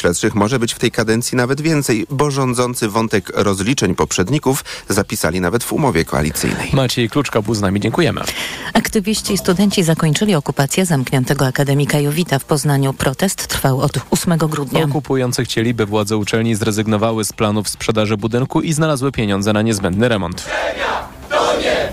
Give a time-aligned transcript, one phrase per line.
[0.00, 5.64] Śledczych może być w tej kadencji nawet więcej, bo rządzący wątek rozliczeń poprzedników zapisali nawet
[5.64, 6.70] w umowie koalicyjnej.
[6.72, 8.20] Maciej Kluczka był z nami, dziękujemy.
[8.72, 12.92] Aktywiści i studenci zakończyli okupację zamkniętego Akademika Jowita w Poznaniu.
[12.92, 14.84] Protest trwał od 8 grudnia.
[14.84, 20.08] Okupujący chcieli, by władze uczelni zrezygnowały z planów sprzedaży budynku i znalazły pieniądze na niezbędny
[20.08, 20.44] remont.
[21.28, 21.92] To nie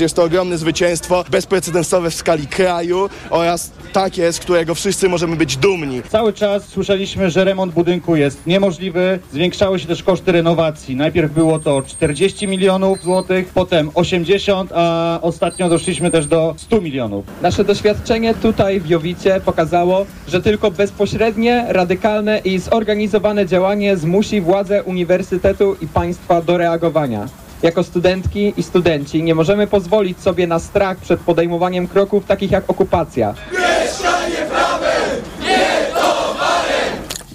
[0.00, 5.56] jest to ogromne zwycięstwo, bezprecedensowe w skali kraju oraz takie, z którego wszyscy możemy być
[5.56, 6.02] dumni.
[6.08, 9.18] Cały czas słyszeliśmy, że remont budynku jest niemożliwy.
[9.32, 10.96] Zwiększały się też koszty renowacji.
[10.96, 17.24] Najpierw było to 40 milionów złotych, potem 80, a ostatnio doszliśmy też do 100 milionów.
[17.42, 24.82] Nasze doświadczenie tutaj w Jowicie pokazało, że tylko bezpośrednie, radykalne i zorganizowane działanie zmusi władze
[24.82, 30.98] uniwersytetu i państwa do reagowania jako studentki i studenci nie możemy pozwolić sobie na strach
[30.98, 33.34] przed podejmowaniem kroków takich jak okupacja.
[33.52, 34.73] Mieszkanie prawem!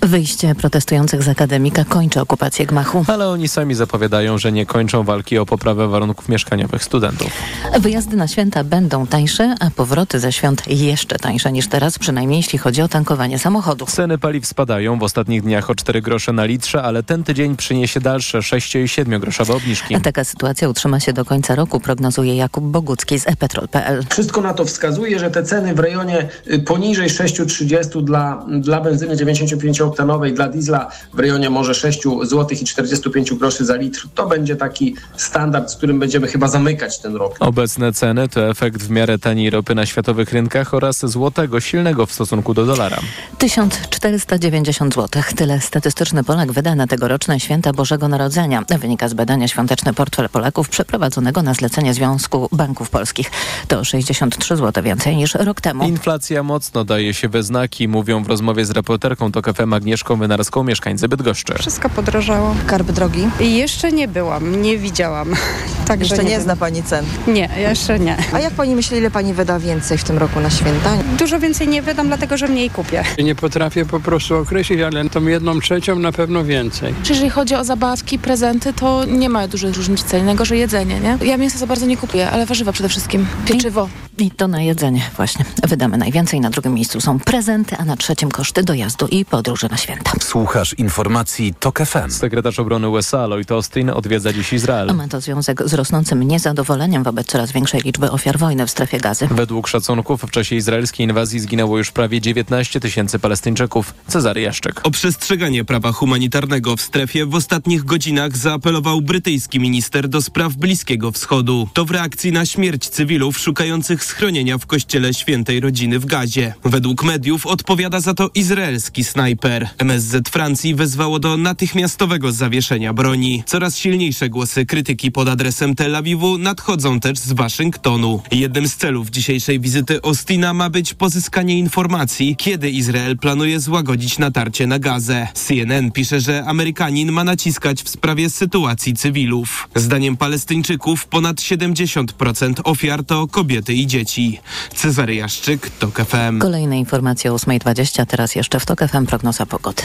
[0.01, 3.05] Wyjście protestujących z akademika kończy okupację gmachu.
[3.07, 7.31] Ale oni sami zapowiadają, że nie kończą walki o poprawę warunków mieszkaniowych studentów.
[7.79, 12.59] Wyjazdy na święta będą tańsze, a powroty ze świąt jeszcze tańsze niż teraz, przynajmniej jeśli
[12.59, 13.91] chodzi o tankowanie samochodów.
[13.91, 17.99] Ceny paliw spadają w ostatnich dniach o 4 grosze na litrze, ale ten tydzień przyniesie
[17.99, 19.95] dalsze 6 i 7 groszowe obniżki.
[19.95, 24.03] A taka sytuacja utrzyma się do końca roku, prognozuje Jakub Bogucki z epetrol.pl.
[24.09, 29.17] Wszystko na to wskazuje, że te ceny w rejonie y, poniżej 6,30 dla, dla benzyny
[29.17, 34.07] 95 oktanowej dla diesla w rejonie może 6 zł i 45 groszy za litr.
[34.15, 37.35] To będzie taki standard, z którym będziemy chyba zamykać ten rok.
[37.39, 42.11] Obecne ceny to efekt w miarę taniej ropy na światowych rynkach oraz złotego silnego w
[42.11, 42.99] stosunku do dolara.
[43.37, 45.23] 1490 zł.
[45.35, 48.63] Tyle statystyczny Polak wyda na tegoroczne święta Bożego Narodzenia.
[48.79, 53.31] Wynika z badania Świąteczny Portfel Polaków przeprowadzonego na zlecenie Związku Banków Polskich.
[53.67, 55.87] To 63 zł więcej niż rok temu.
[55.87, 60.63] Inflacja mocno daje się we znaki, mówią w rozmowie z reporterką TOK FM Agnieszką Wynarską
[60.63, 61.53] mieszkańcy Bydgoszczy.
[61.59, 62.55] Wszystko podrożało.
[62.67, 63.27] Karp drogi?
[63.39, 65.33] Jeszcze nie byłam, nie widziałam.
[65.87, 67.05] Także jeszcze nie, nie zna Pani cen?
[67.27, 68.17] Nie, jeszcze nie.
[68.33, 70.89] A jak Pani myśli, ile Pani wyda więcej w tym roku na święta?
[71.19, 73.03] Dużo więcej nie wydam, dlatego że mniej kupię.
[73.23, 76.93] Nie potrafię po prostu określić, ale tą jedną trzecią na pewno więcej.
[77.09, 81.27] Jeżeli chodzi o zabawki, prezenty, to nie ma dużej różnicy cen, najgorzej jedzenie, nie?
[81.27, 83.27] Ja mięsa za bardzo nie kupuję, ale warzywa przede wszystkim.
[83.45, 83.89] Pieczywo.
[84.17, 85.45] I, I to na jedzenie właśnie.
[85.67, 86.39] Wydamy najwięcej.
[86.39, 90.11] Na drugim miejscu są prezenty, a na trzecim koszty dojazdu i podróży na święta.
[90.21, 92.11] Słuchasz informacji TOK FM.
[92.11, 94.95] Sekretarz obrony USA Lloyd Austin odwiedza dziś Izrael.
[94.95, 99.27] Ma to związek z rosnącym niezadowoleniem wobec coraz większej liczby ofiar wojny w strefie gazy.
[99.31, 103.93] Według szacunków w czasie izraelskiej inwazji zginęło już prawie 19 tysięcy Palestyńczyków.
[104.07, 104.81] Cezary Jaszczyk.
[104.83, 111.11] O przestrzeganie prawa humanitarnego w strefie w ostatnich godzinach zaapelował brytyjski minister do spraw Bliskiego
[111.11, 111.69] Wschodu.
[111.73, 116.53] To w reakcji na śmierć cywilów szukających schronienia w kościele świętej rodziny w Gazie.
[116.63, 119.58] Według mediów odpowiada za to izraelski snajper.
[119.77, 123.43] MSZ Francji wezwało do natychmiastowego zawieszenia broni.
[123.45, 128.21] Coraz silniejsze głosy krytyki pod adresem Tel Awiwu nadchodzą też z Waszyngtonu.
[128.31, 134.67] Jednym z celów dzisiejszej wizyty Ostina ma być pozyskanie informacji, kiedy Izrael planuje złagodzić natarcie
[134.67, 135.27] na Gazę.
[135.33, 139.69] CNN pisze, że Amerykanin ma naciskać w sprawie sytuacji cywilów.
[139.75, 144.39] Zdaniem Palestyńczyków ponad 70% ofiar to kobiety i dzieci.
[144.75, 146.39] Cezary Jaszczyk, TOK FM.
[146.39, 149.83] Kolejne informacje o 8.20, teraz jeszcze w TOK FM prognoza pogody.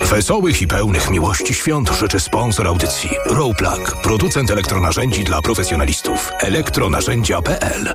[0.00, 6.32] Wesołych i pełnych miłości świąt życzy sponsor audycji Rowplug, producent elektronarzędzi dla profesjonalistów.
[6.40, 7.94] elektronarzędzia.pl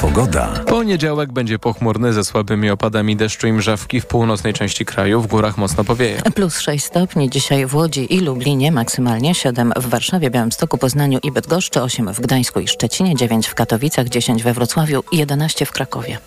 [0.00, 0.65] Pogoda.
[0.86, 5.20] Poniedziałek będzie pochmurny ze słabymi opadami deszczu i mrzawki w północnej części kraju.
[5.20, 6.22] W górach mocno powieje.
[6.34, 11.32] Plus 6 stopni dzisiaj w Łodzi i Lublinie, maksymalnie 7 w Warszawie, Białymstoku, Poznaniu i
[11.32, 15.72] Bydgoszczy, 8 w Gdańsku i Szczecinie, 9 w Katowicach, 10 we Wrocławiu i 11 w
[15.72, 16.18] Krakowie.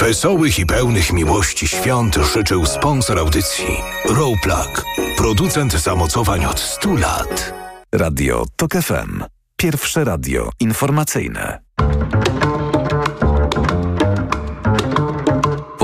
[0.00, 3.76] Wesołych i pełnych miłości świąt życzył sponsor audycji
[4.08, 4.84] Rowplug,
[5.16, 7.54] producent zamocowań od 100 lat.
[7.92, 9.24] Radio TOK FM.
[9.56, 11.60] Pierwsze radio informacyjne.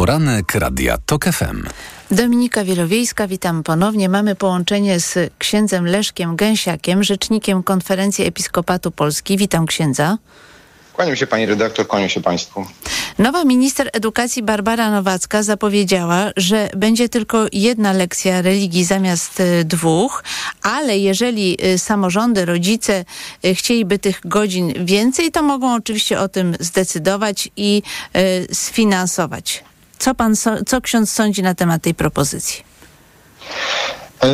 [0.03, 1.63] Poranek Radia TOK FM.
[2.11, 4.09] Dominika Wielowiejska, witam ponownie.
[4.09, 9.37] Mamy połączenie z księdzem Leszkiem Gęsiakiem, rzecznikiem Konferencji Episkopatu Polski.
[9.37, 10.19] Witam księdza.
[10.93, 12.67] Kłaniam się pani redaktor, kłaniam się państwu.
[13.19, 20.25] Nowa minister edukacji Barbara Nowacka zapowiedziała, że będzie tylko jedna lekcja religii zamiast y, dwóch,
[20.63, 23.05] ale jeżeli y, samorządy, rodzice
[23.45, 27.83] y, chcieliby tych godzin więcej, to mogą oczywiście o tym zdecydować i
[28.53, 29.65] sfinansować.
[29.99, 30.35] Co pan,
[30.67, 32.65] co ksiądz sądzi na temat tej propozycji?
[34.23, 34.29] E,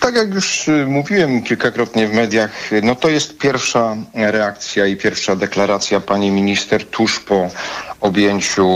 [0.00, 5.36] tak jak już e, mówiłem kilkakrotnie w mediach, no to jest pierwsza reakcja i pierwsza
[5.36, 7.50] deklaracja pani minister tuż po
[8.00, 8.66] objęciu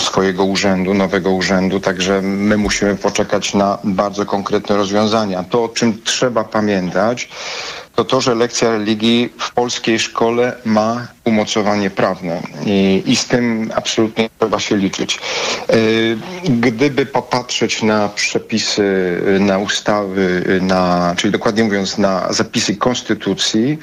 [0.00, 5.44] swojego urzędu, nowego urzędu, także my musimy poczekać na bardzo konkretne rozwiązania.
[5.44, 7.28] To, o czym trzeba pamiętać,
[7.98, 13.72] to to, że lekcja religii w polskiej szkole ma umocowanie prawne i, i z tym
[13.74, 15.18] absolutnie trzeba się liczyć.
[15.68, 15.74] E,
[16.44, 18.82] gdyby popatrzeć na przepisy,
[19.40, 23.78] na ustawy, na, czyli dokładnie mówiąc na zapisy konstytucji,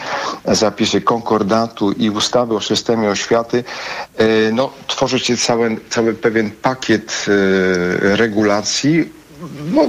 [0.45, 3.63] zapisy konkordatu i ustawy o systemie oświaty,
[4.17, 9.09] e, no, tworzy się cały, cały pewien pakiet e, regulacji,
[9.73, 9.81] no,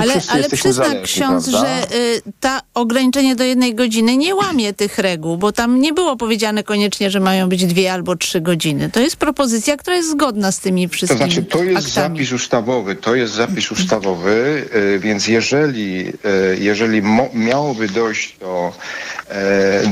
[0.00, 1.68] ale, ale przyzna ksiądz, prawda?
[1.68, 6.16] że y, ta ograniczenie do jednej godziny nie łamie tych reguł, bo tam nie było
[6.16, 8.90] powiedziane koniecznie, że mają być dwie albo trzy godziny.
[8.90, 12.18] To jest propozycja, która jest zgodna z tymi wszystkimi To znaczy, to jest aktami.
[12.18, 16.12] zapis ustawowy, to jest zapis ustawowy, y, więc jeżeli, y,
[16.58, 17.02] jeżeli
[17.34, 18.72] miałoby dojść do,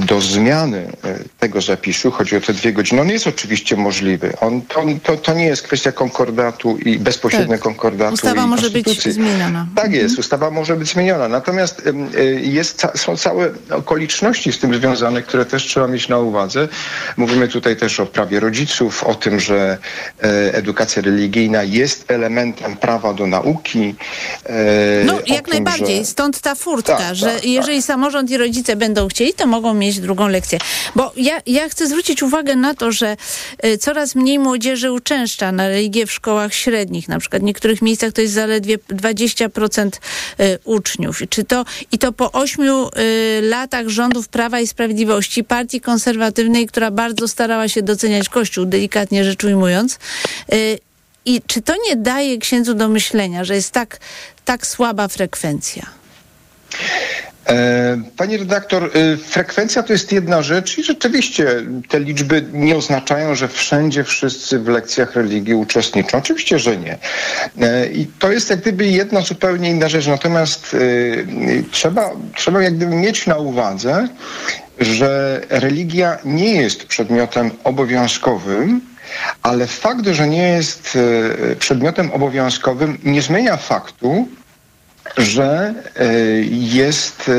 [0.03, 4.33] y, do zmiany y, tego zapisu, chodzi o te dwie godziny, on jest oczywiście możliwy.
[4.41, 7.61] On, to, to, to nie jest kwestia konkordatu i bezpośrednio tak.
[7.61, 8.15] konkordatu.
[8.15, 9.67] Ustawa może być zmieniona.
[9.75, 11.29] Tak jest, ustawa może być zmieniona.
[11.29, 11.83] Natomiast
[12.15, 16.69] y, jest, są całe okoliczności z tym związane, które też trzeba mieć na uwadze.
[17.17, 19.79] Mówimy tutaj też o prawie rodziców, o tym, że
[20.23, 23.95] e, edukacja religijna jest elementem prawa do nauki.
[24.47, 25.99] E, no, jak tym, najbardziej.
[25.99, 26.05] Że...
[26.05, 27.87] Stąd ta furtka, tak, że tak, jeżeli tak.
[27.87, 30.59] samorząd i rodzice będą chcieli, to mogą mieć drugą lekcję.
[30.97, 33.17] Bo ja, ja chcę zwrócić uwagę na to, że
[33.59, 37.09] e, coraz mniej młodzieży uczęszcza na religię w szkołach średnich.
[37.09, 39.91] Na przykład w niektórych miejscach to jest zaledwie 20%
[40.41, 41.23] y, uczniów.
[41.29, 46.91] Czy to, I to po ośmiu y, latach rządów Prawa i Sprawiedliwości, partii konserwatywnej, która
[46.91, 49.99] bardzo starała się doceniać Kościół, delikatnie rzecz ujmując.
[50.53, 50.79] Y,
[51.25, 53.99] I czy to nie daje księdzu do myślenia, że jest tak,
[54.45, 55.87] tak słaba frekwencja?
[57.51, 61.47] E, Pani redaktor, e, frekwencja to jest jedna rzecz i rzeczywiście
[61.89, 66.19] te liczby nie oznaczają, że wszędzie wszyscy w lekcjach religii uczestniczą.
[66.19, 66.99] Oczywiście, że nie.
[67.61, 70.07] E, I to jest jak gdyby jedna zupełnie inna rzecz.
[70.07, 70.77] Natomiast
[71.71, 74.09] trzeba, trzeba jak gdyby mieć na uwadze,
[74.79, 78.81] że religia nie jest przedmiotem obowiązkowym,
[79.43, 80.99] ale fakt, że nie jest
[81.59, 84.29] przedmiotem obowiązkowym, nie zmienia faktu,
[85.17, 86.15] że e,
[86.51, 87.31] jest,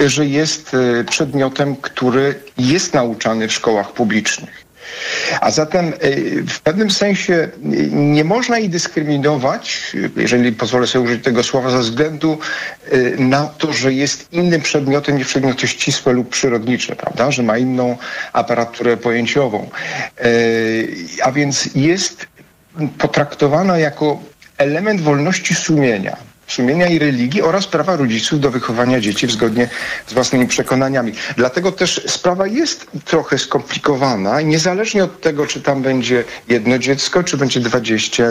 [0.00, 4.68] e, że jest e, przedmiotem, który jest nauczany w szkołach publicznych.
[5.40, 5.92] A zatem
[6.48, 7.48] w pewnym sensie
[7.92, 12.38] nie można jej dyskryminować, jeżeli pozwolę sobie użyć tego słowa, ze względu
[13.18, 17.30] na to, że jest innym przedmiotem niż przedmioty ścisłe lub przyrodnicze, prawda?
[17.30, 17.96] Że ma inną
[18.32, 19.70] aparaturę pojęciową.
[21.22, 22.26] A więc jest
[22.98, 24.20] potraktowana jako
[24.58, 29.68] element wolności sumienia sumienia i religii oraz prawa rodziców do wychowania dzieci zgodnie
[30.06, 31.12] z własnymi przekonaniami.
[31.36, 37.22] Dlatego też sprawa jest trochę skomplikowana i niezależnie od tego, czy tam będzie jedno dziecko,
[37.22, 38.24] czy będzie 20,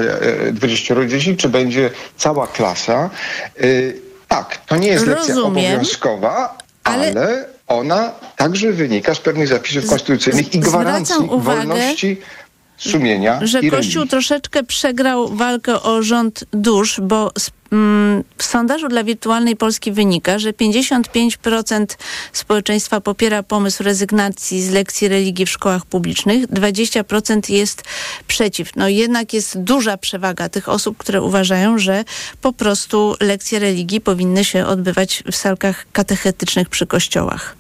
[0.52, 3.10] 20 e, dzieci, czy będzie cała klasa.
[3.58, 3.64] E,
[4.28, 7.08] tak, to nie jest lekcja Rozumiem, obowiązkowa, ale...
[7.08, 12.18] ale ona także wynika z pewnych zapisów konstytucyjnych i gwarancji wolności
[12.78, 13.40] sumienia.
[13.42, 14.08] Że Kościół religii.
[14.10, 17.32] troszeczkę przegrał walkę o rząd dusz, bo mm,
[18.38, 21.86] w sondażu dla Wirtualnej Polski wynika, że 55%
[22.34, 27.84] społeczeństwa popiera pomysł rezygnacji z lekcji religii w szkołach publicznych, 20% jest
[28.28, 28.76] przeciw.
[28.76, 32.04] No jednak jest duża przewaga tych osób, które uważają, że
[32.42, 37.56] po prostu lekcje religii powinny się odbywać w salkach katechetycznych przy kościołach.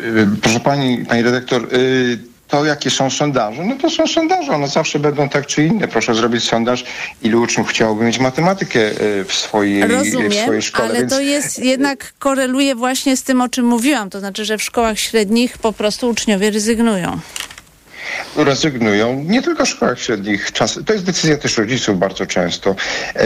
[0.00, 4.68] Y, proszę pani, pani redaktor, yy to, jakie są sondaże, no to są sondaże, one
[4.68, 5.88] zawsze będą tak czy inne.
[5.88, 6.84] Proszę zrobić sondaż,
[7.22, 10.88] ilu uczniów chciałoby mieć matematykę e, w swojej, Rozumiem, w swojej szkole.
[10.88, 11.12] ale więc...
[11.12, 14.98] to jest jednak koreluje właśnie z tym, o czym mówiłam, to znaczy, że w szkołach
[14.98, 17.20] średnich po prostu uczniowie rezygnują
[18.36, 22.74] rezygnują, nie tylko w szkołach średnich, czas, to jest decyzja też rodziców bardzo często
[23.14, 23.22] yy,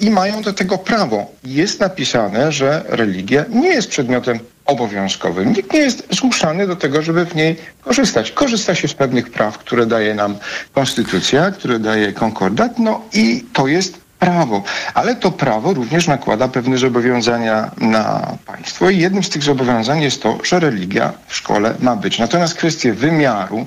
[0.00, 1.30] i mają do tego prawo.
[1.44, 5.52] Jest napisane, że religia nie jest przedmiotem obowiązkowym.
[5.52, 8.32] Nikt nie jest zmuszany do tego, żeby w niej korzystać.
[8.32, 10.36] Korzysta się z pewnych praw, które daje nam
[10.72, 14.62] konstytucja, które daje konkordat, no i to jest prawo,
[14.94, 20.22] ale to prawo również nakłada pewne zobowiązania na państwo i jednym z tych zobowiązań jest
[20.22, 22.18] to, że religia w szkole ma być.
[22.18, 23.66] Natomiast kwestie wymiaru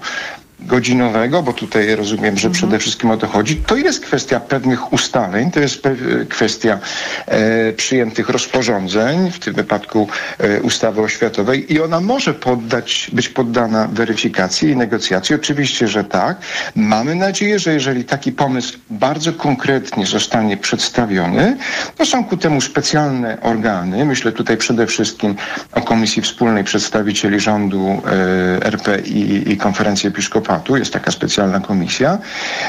[0.62, 5.52] godzinowego, bo tutaj rozumiem, że przede wszystkim o to chodzi, to jest kwestia pewnych ustaleń,
[5.52, 5.84] to jest
[6.30, 6.80] kwestia
[7.26, 13.88] e, przyjętych rozporządzeń, w tym wypadku e, ustawy oświatowej i ona może poddać, być poddana
[13.88, 15.36] weryfikacji i negocjacji.
[15.36, 16.38] Oczywiście, że tak.
[16.76, 21.58] Mamy nadzieję, że jeżeli taki pomysł bardzo konkretnie zostanie przedstawiony,
[21.98, 24.06] to są ku temu specjalne organy.
[24.06, 25.36] Myślę tutaj przede wszystkim
[25.74, 30.49] o Komisji Wspólnej Przedstawicieli Rządu e, RP i, i Konferencji Episkopatu.
[30.70, 32.18] Jest taka specjalna komisja,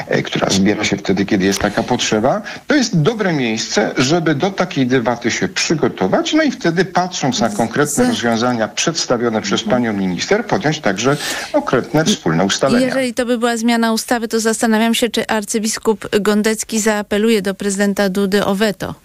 [0.07, 2.41] e, która zbiera się wtedy, kiedy jest taka potrzeba.
[2.67, 7.49] To jest dobre miejsce, żeby do takiej debaty się przygotować, no i wtedy patrząc na
[7.49, 11.17] konkretne rozwiązania przedstawione przez panią minister, podjąć także
[11.51, 12.85] konkretne wspólne ustalenia.
[12.85, 18.09] Jeżeli to by była zmiana ustawy, to zastanawiam się, czy arcybiskup Gondecki zaapeluje do prezydenta
[18.09, 18.95] Dudy o weto.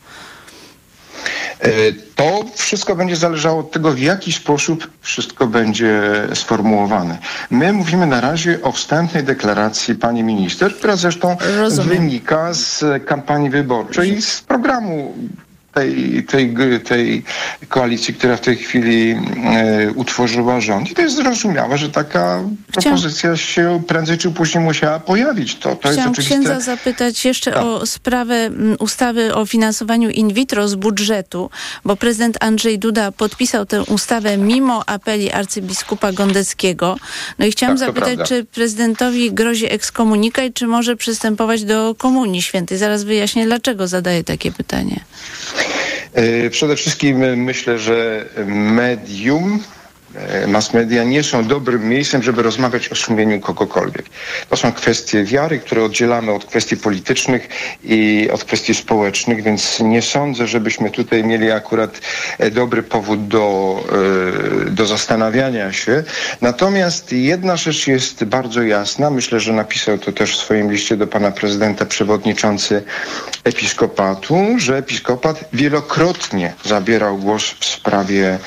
[1.61, 1.68] E,
[2.16, 6.00] To wszystko będzie zależało od tego, w jaki sposób wszystko będzie
[6.35, 7.18] sformułowane.
[7.50, 11.88] My mówimy na razie o wstępnej deklaracji pani minister, która zresztą Rozumiem.
[11.88, 15.14] wynika z kampanii wyborczej i z programu
[15.76, 16.54] tej, tej,
[16.85, 17.23] tej
[17.68, 20.90] koalicji, która w tej chwili e, utworzyła rząd.
[20.90, 22.42] I to jest zrozumiałe, że taka
[22.73, 25.54] propozycja się prędzej czy później musiała pojawić.
[25.54, 26.35] To, to jest Chciałam oczywiste.
[26.35, 27.62] księdza zapytać jeszcze Tak.
[27.62, 31.50] o sprawę mm, ustawy o finansowaniu in vitro z budżetu,
[31.85, 36.97] bo prezydent Andrzej Duda podpisał tę ustawę mimo apeli arcybiskupa Gondeckiego.
[37.38, 42.78] No i chciałam Tak, zapytać, czy prezydentowi grozi ekskomunikat, czy może przystępować do komunii świętej?
[42.78, 45.00] Zaraz wyjaśnię, dlaczego zadaję takie pytanie.
[46.14, 49.62] E, Przede wszystkim myślę, że medium,
[50.46, 54.06] mass media nie są dobrym miejscem, żeby rozmawiać o sumieniu kogokolwiek.
[54.50, 57.48] To są kwestie wiary, które oddzielamy od kwestii politycznych
[57.84, 62.00] i od kwestii społecznych, więc nie sądzę, żebyśmy tutaj mieli akurat
[62.38, 63.76] e, dobry powód do,
[64.66, 66.04] e, do zastanawiania się.
[66.40, 69.10] Natomiast jedna rzecz jest bardzo jasna.
[69.10, 72.82] Myślę, że napisał to też w swoim liście do pana prezydenta przewodniczący
[73.44, 78.38] episkopatu, że episkopat wielokrotnie zabierał głos w sprawie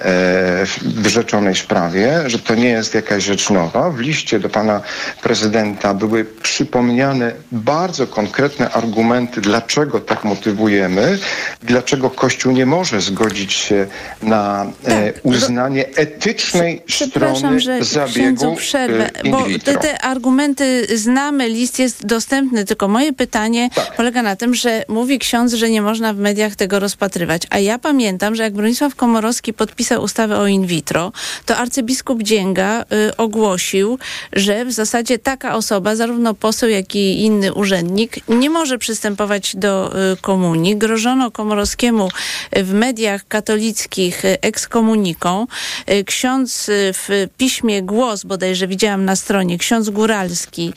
[0.00, 0.66] e,
[1.08, 3.90] w wyrzeczonej sprawie, że to nie jest jakaś rzecz nowa.
[3.90, 4.80] W liście do pana
[5.22, 11.18] prezydenta były przypomniane bardzo konkretne argumenty, dlaczego tak motywujemy,
[11.62, 13.86] dlaczego Kościół nie może zgodzić się
[14.22, 21.48] na e, uznanie etycznej strony że zabiegu przerwę, e, in bo te, te argumenty znamy,
[21.48, 23.96] list jest dostępny, tylko moje pytanie Tak.
[23.96, 27.42] polega na tym, że mówi ksiądz, że nie można w mediach tego rozpatrywać.
[27.50, 30.97] A ja pamiętam, że jak Bronisław Komorowski podpisał ustawę o in vitro,
[31.46, 33.98] to arcybiskup Dzięga y, ogłosił,
[34.32, 39.92] że w zasadzie taka osoba, zarówno poseł, jak i inny urzędnik, nie może przystępować do
[40.12, 40.76] y, komunii.
[40.76, 42.08] Grożono Komorowskiemu
[42.52, 45.46] w mediach katolickich y, ekskomuniką.
[45.90, 50.72] Y, Ksiądz y, w piśmie Głos, bodajże widziałam na stronie, ksiądz Góralski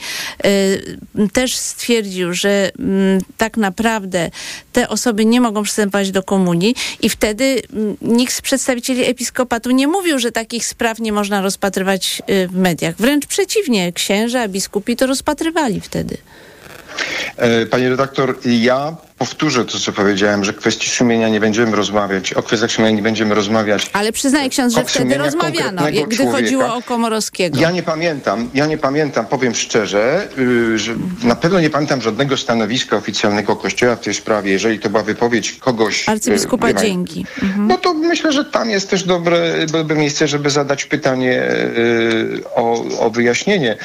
[1.34, 4.32] też stwierdził, że mm, tak naprawdę
[4.72, 9.88] te osoby nie mogą przystępować do komunii i wtedy mm, nikt z przedstawicieli episkopatu nie
[9.88, 12.96] mówił, że takich spraw nie można rozpatrywać y, w mediach.
[12.96, 16.18] Wręcz przeciwnie, księża, biskupi to rozpatrywali wtedy.
[17.38, 22.44] E, Panie redaktor, ja powtórzę to, co powiedziałem, że kwestii sumienia nie będziemy rozmawiać, o
[22.44, 23.90] kwestiach sumienia nie będziemy rozmawiać.
[23.94, 26.32] Ale przyznaje ksiądz, że wtedy rozmawiano, gdy człowieka.
[26.32, 27.60] chodziło o Komorowskiego.
[27.60, 32.38] Ja nie pamiętam, ja nie pamiętam, powiem szczerze, y, że na pewno nie pamiętam żadnego
[32.38, 34.51] stanowiska oficjalnego Kościoła w tej sprawie.
[34.51, 36.08] Jeżeli to była wypowiedź kogoś...
[36.08, 37.25] y, Arcybiskupa Dzięki.
[37.44, 37.68] Mhm.
[37.68, 42.86] No to myślę, że tam jest też dobre, dobre miejsce, żeby zadać pytanie y, o,
[43.00, 43.78] o wyjaśnienie.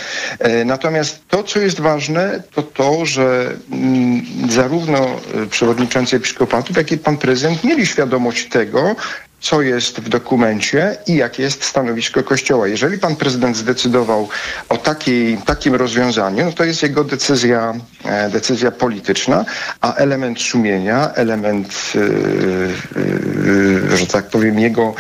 [0.65, 5.07] Natomiast to, co jest ważne, to to, że mm, zarówno
[5.51, 8.97] przewodniczący episkopatu, jak i pan prezydent mieli świadomość tego,
[9.41, 12.69] co jest w dokumencie i jakie jest stanowisko Kościoła.
[12.69, 14.29] Jeżeli pan prezydent zdecydował
[14.69, 19.45] o takiej, takim rozwiązaniu, no to jest jego decyzja, e, decyzja polityczna,
[19.81, 24.95] a element sumienia, element, e, e, że tak powiem, jego,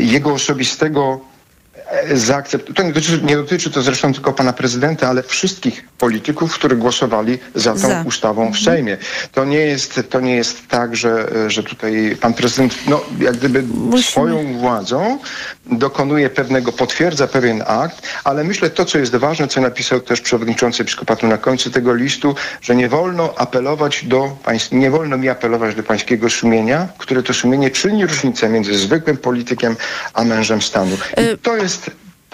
[0.00, 1.20] jego osobistego
[1.90, 2.74] e, zaakcept...
[2.74, 7.38] To nie dotyczy, nie dotyczy to zresztą tylko pana prezydenta, ale wszystkich polityków, którzy głosowali
[7.54, 8.02] za tą Za.
[8.06, 8.96] ustawą w Sejmie.
[9.32, 13.64] To nie jest, to nie jest tak, że, że tutaj pan prezydent no, jak gdyby
[14.02, 15.18] swoją władzą
[15.66, 20.82] dokonuje pewnego, potwierdza pewien akt, ale myślę to, co jest ważne, co napisał też przewodniczący
[20.82, 25.74] episkopatu na końcu tego listu, że nie wolno apelować do państw, nie wolno mi apelować
[25.74, 29.76] do pańskiego sumienia, które to sumienie czyni różnicę między zwykłym politykiem
[30.14, 30.96] a mężem stanu.
[31.16, 31.75] I to jest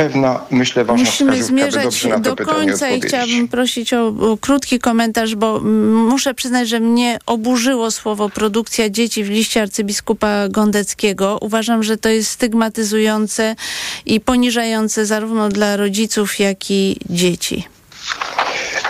[0.02, 5.56] pewna, myślę, ważna Musimy zmierzać do końca i chciałabym prosić o, o krótki komentarz, bo
[5.56, 11.38] mm, muszę przyznać, że mnie oburzyło słowo produkcja dzieci w liście arcybiskupa Gondeckiego.
[11.40, 13.56] Uważam, że to jest stygmatyzujące
[14.06, 17.68] i poniżające zarówno dla rodziców, jak i dzieci.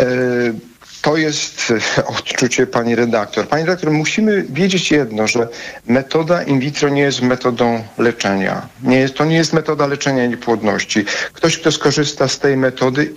[0.00, 0.71] E,
[1.02, 3.48] To jest e, odczucie pani redaktor.
[3.48, 5.48] Pani redaktor, musimy wiedzieć jedno, że
[5.86, 8.62] metoda in vitro nie jest metodą leczenia.
[8.82, 11.04] Nie jest, to nie jest metoda leczenia niepłodności.
[11.32, 13.12] Ktoś, kto skorzysta z tej metody,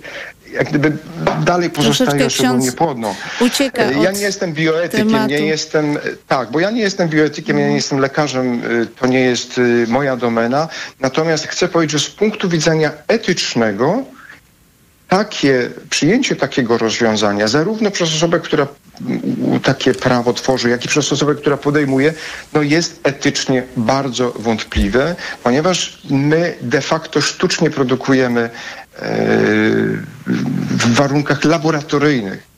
[0.52, 0.92] jak gdyby
[1.44, 3.14] dalej pozostaje osobą niepłodną.
[3.40, 5.28] ucieka E, Ja nie jestem bioetykiem, tematu.
[5.28, 8.62] nie jestem, tak, bo ja nie jestem bioetykiem, ja nie jestem lekarzem,
[9.00, 10.68] to nie jest moja domena.
[11.00, 14.02] Natomiast chcę powiedzieć, że z punktu widzenia etycznego
[15.08, 18.66] takie przyjęcie takiego rozwiązania, zarówno przez osobę, która
[19.62, 22.14] takie prawo tworzy, jak i przez osobę, która podejmuje,
[22.52, 28.50] no jest etycznie bardzo wątpliwe, ponieważ my de facto sztucznie produkujemy e,
[30.70, 32.56] w warunkach laboratoryjnych.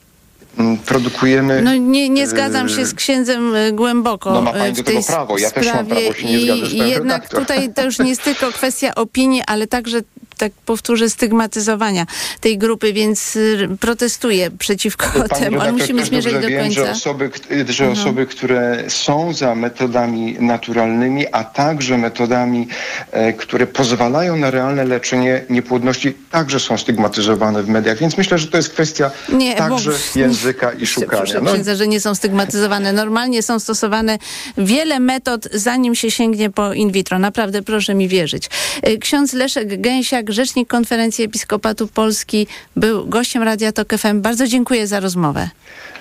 [0.86, 1.62] Produkujemy.
[1.62, 5.38] No nie, nie zgadzam się z księdzem y, głęboko No ma pani do tego prawo.
[5.38, 7.40] Ja też mam prawo się nie i zgadzać jednak redaktor.
[7.40, 10.00] tutaj to już nie jest tylko kwestia opinii, ale także
[10.38, 12.06] tak powtórzę, stygmatyzowania
[12.40, 16.92] tej grupy, więc y, protestuję przeciwko Pani temu, ale musimy dobrze do wiem, że końca.
[16.92, 17.92] osoby, k- że Mhm.
[18.06, 22.68] osoby, które są za metodami naturalnymi, a także metodami,
[23.12, 27.98] e, które pozwalają na realne leczenie niepłodności, także są stygmatyzowane w mediach.
[27.98, 31.22] Więc myślę, że to jest kwestia Nie, także bo- języka i szukania.
[31.22, 32.92] Proszę No, księdza, że nie są stygmatyzowane.
[32.92, 34.18] Normalnie są stosowane
[34.58, 37.18] wiele metod, zanim się sięgnie po in vitro.
[37.18, 38.50] Naprawdę proszę mi wierzyć.
[38.88, 44.20] Y, Ksiądz Leszek Gęsiak, rzecznik Konferencji Episkopatu Polski, był gościem Radia Tok FM.
[44.20, 45.48] Bardzo dziękuję za rozmowę.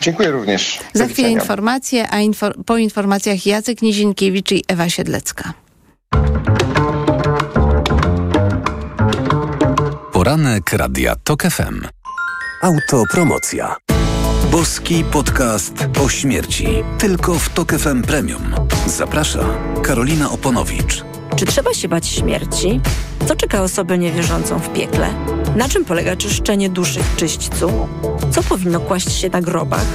[0.01, 0.79] dziękuję również.
[0.93, 1.41] Do Za chwilę widzenia.
[1.41, 5.53] informacje, a infor- po informacjach Jacek Nizinkiewicz i Ewa Siedlecka.
[10.13, 11.81] Poranek Radia TOK FM.
[12.61, 13.75] Autopromocja.
[14.51, 15.73] Boski podcast
[16.05, 16.67] o śmierci.
[16.99, 18.43] Tylko w TOK FM Premium.
[18.87, 19.39] Zaprasza
[19.83, 21.03] Karolina Oponowicz.
[21.37, 22.81] Czy trzeba się bać śmierci?
[23.27, 25.13] Co czeka osobę niewierzącą w piekle?
[25.55, 27.87] Na czym polega czyszczenie duszy w czyśćcu?
[28.31, 29.85] Co powinno kłaść się na grobach?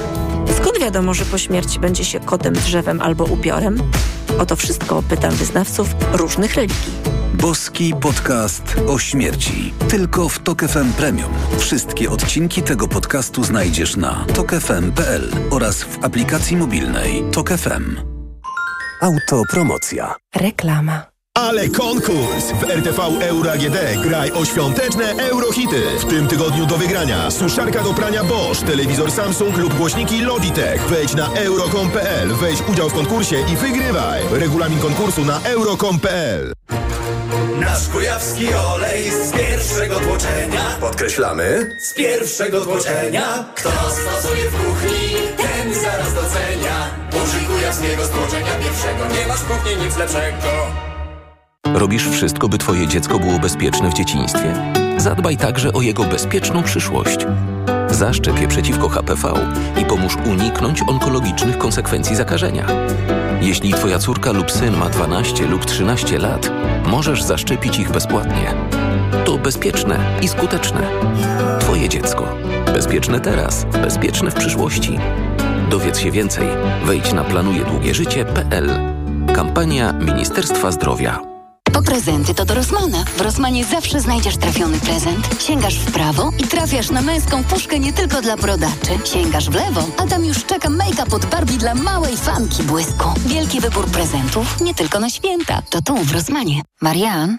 [0.56, 3.82] Skąd wiadomo, że po śmierci będzie się kotem, drzewem albo upiorem?
[4.38, 6.92] O to wszystko pytam wyznawców różnych religii.
[7.34, 9.74] Boski podcast o śmierci.
[9.88, 11.32] Tylko w TOK FM Premium.
[11.58, 17.96] Wszystkie odcinki tego podcastu znajdziesz na tokefm.pl oraz w aplikacji mobilnej TOK FM.
[19.00, 20.14] Autopromocja.
[20.34, 21.11] Reklama.
[21.38, 22.52] Ale konkurs!
[22.60, 25.82] W RTV Euro AGD graj o świąteczne eurohity.
[25.98, 30.88] W tym tygodniu do wygrania suszarka do prania Bosch, telewizor Samsung lub głośniki Logitech.
[30.88, 34.22] Wejdź na euro.com.pl, weź udział w konkursie i wygrywaj.
[34.30, 36.52] Regulamin konkursu na euro.com.pl
[37.60, 41.76] Nasz kujawski olej z pierwszego tłoczenia Podkreślamy.
[41.80, 46.90] Z pierwszego tłoczenia Kto stosuje w kuchni, ten zaraz docenia
[47.24, 50.91] Użyj kujawskiego stłoczenia pierwszego Nie masz w kuchni nic lepszego
[51.66, 54.54] Robisz wszystko, by Twoje dziecko było bezpieczne w dzieciństwie?
[54.96, 57.26] Zadbaj także o jego bezpieczną przyszłość.
[57.90, 59.32] Zaszczep je przeciwko HPV
[59.80, 62.66] i pomóż uniknąć onkologicznych konsekwencji zakażenia.
[63.40, 66.50] Jeśli Twoja córka lub syn ma 12 lub 13 lat,
[66.86, 68.54] możesz zaszczepić ich bezpłatnie.
[69.24, 70.80] To bezpieczne i skuteczne.
[71.60, 72.28] Twoje dziecko.
[72.66, 74.98] Bezpieczne teraz, bezpieczne w przyszłości.
[75.70, 76.46] Dowiedz się więcej.
[76.84, 78.70] Wejdź na planujedługieżycie.pl.
[79.34, 81.31] Kampania Ministerstwa Zdrowia.
[81.84, 83.04] Prezenty to do Rosmana.
[83.16, 85.42] W Rosmanie zawsze znajdziesz trafiony prezent.
[85.42, 88.98] Sięgasz w prawo i trafiasz na męską puszkę nie tylko dla brodaczy.
[89.04, 93.08] Sięgasz w lewo, a tam już czeka make-up od Barbie dla małej fanki błysku.
[93.26, 95.62] Wielki wybór prezentów, nie tylko na święta.
[95.70, 96.62] To tu, w Rosmanie.
[96.80, 97.38] Marian,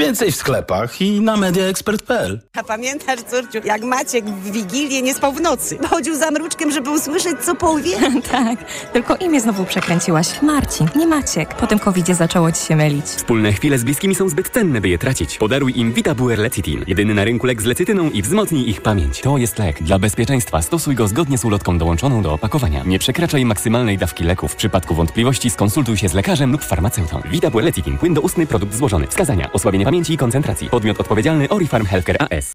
[0.00, 2.40] Więcej w sklepach i na mediaexpert.pl.
[2.56, 5.78] A pamiętasz, córciu, jak Maciek w Wigilię nie spał w nocy?
[5.90, 7.96] Chodził za mruczkiem, żeby usłyszeć, co powie?
[8.32, 8.58] tak,
[8.92, 10.42] tylko imię znowu przekręciłaś.
[10.42, 11.54] Marcin, nie Maciek.
[11.54, 13.04] Po tym covidzie zaczęło ci się mylić.
[13.06, 15.38] Wspólne chwile z bliskimi są zbyt cenne, by je tracić.
[15.38, 16.84] Podaruj im Vitabuer Lecitin.
[16.86, 19.20] Jedyny na rynku lek z lecytyną i wzmocnij ich pamięć.
[19.20, 19.82] To jest lek.
[19.82, 22.82] Dla bezpieczeństwa stosuj go zgodnie z ulotką dołączoną do opakowania.
[22.86, 24.48] Nie przekraczaj maksymalnej dawki leku.
[24.48, 27.20] W przypadku wątpliwości skonsultuj się z lekarzem lub farmaceutą.
[27.30, 27.98] Vitabuer Lecitin.
[27.98, 29.06] Płyn do ustny, produkt złożony.
[29.06, 29.52] Wskazania.
[29.52, 30.70] Osłabienie pamięci i koncentracji.
[30.70, 32.54] Podmiot odpowiedzialny Orifarm Healthcare AS.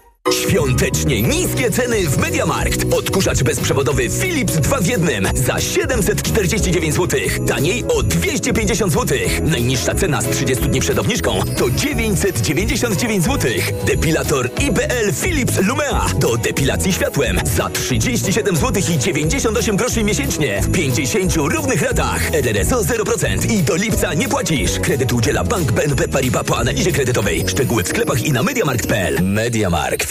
[0.51, 2.93] Świątecznie niskie ceny w Mediamarkt.
[2.93, 7.19] Odkurzacz bezprzewodowy Philips 2 w jednym za 749 zł.
[7.47, 9.17] Taniej o 250 zł.
[9.41, 13.51] Najniższa cena z 30 dni przed obniżką to 999 zł.
[13.85, 20.71] Depilator IPL Philips Lumea do depilacji światłem za 37 zł i 98 groszy miesięcznie w
[20.71, 22.33] 50 równych ratach.
[22.33, 24.79] RRSO 0% i do lipca nie płacisz.
[24.79, 27.43] Kredyt udziela Bank BNP Paribas po analizie kredytowej.
[27.47, 29.23] Szczegóły w sklepach i na mediamarkt.pl.
[29.23, 30.10] Mediamarkt.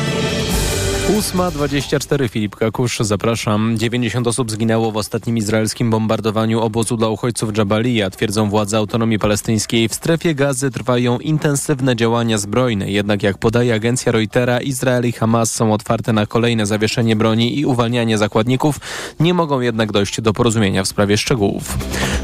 [1.11, 3.77] 8.24 Filip Kakusz, zapraszam.
[3.77, 9.89] 90 osób zginęło w ostatnim izraelskim bombardowaniu obozu dla uchodźców Jabalia, twierdzą władze autonomii palestyńskiej.
[9.89, 15.51] W strefie gazy trwają intensywne działania zbrojne, jednak jak podaje agencja Reutera, Izrael i Hamas
[15.51, 18.79] są otwarte na kolejne zawieszenie broni i uwalnianie zakładników,
[19.19, 21.77] nie mogą jednak dojść do porozumienia w sprawie szczegółów.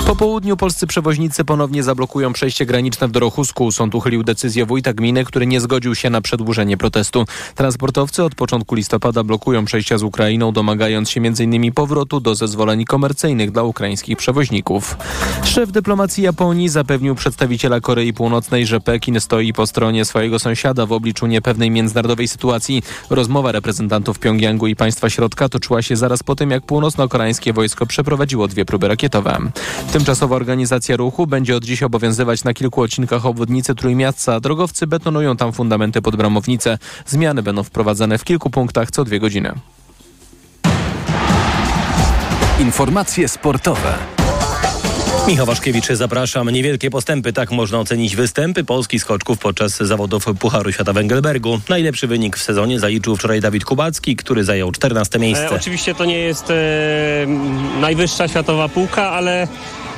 [0.07, 3.71] Po południu polscy przewoźnicy ponownie zablokują przejście graniczne w Dorochusku.
[3.71, 7.25] Sąd uchylił decyzję wójta gminy, który nie zgodził się na przedłużenie protestu.
[7.55, 11.71] Transportowcy od początku listopada blokują przejścia z Ukrainą, domagając się m.in.
[11.71, 14.97] powrotu do zezwoleń komercyjnych dla ukraińskich przewoźników.
[15.43, 20.91] Szef dyplomacji Japonii zapewnił przedstawiciela Korei Północnej, że Pekin stoi po stronie swojego sąsiada w
[20.91, 22.83] obliczu niepewnej międzynarodowej sytuacji.
[23.09, 28.47] Rozmowa reprezentantów Pjongjangu i państwa środka toczyła się zaraz po tym, jak północno-koreańskie wojsko przeprowadziło
[28.47, 29.37] dwie próby rakietowe.
[29.91, 34.39] Tymczasowa organizacja ruchu będzie od dziś obowiązywać na kilku odcinkach obwodnicy Trójmiasta.
[34.39, 36.77] Drogowcy betonują tam fundamenty pod bramownicę.
[37.05, 39.53] Zmiany będą wprowadzane w kilku punktach co dwie godziny.
[42.59, 43.93] Informacje sportowe.
[45.27, 46.49] Michał Waszkiewicz, zapraszam.
[46.49, 51.59] Niewielkie postępy, tak można ocenić występy polskich skoczków podczas zawodów Pucharu Świata Węgelbergu.
[51.69, 55.45] Najlepszy wynik w sezonie zaliczył wczoraj Dawid Kubacki, który zajął 14 miejsce.
[55.45, 56.53] E, oczywiście to nie jest e,
[57.81, 59.47] najwyższa światowa półka, ale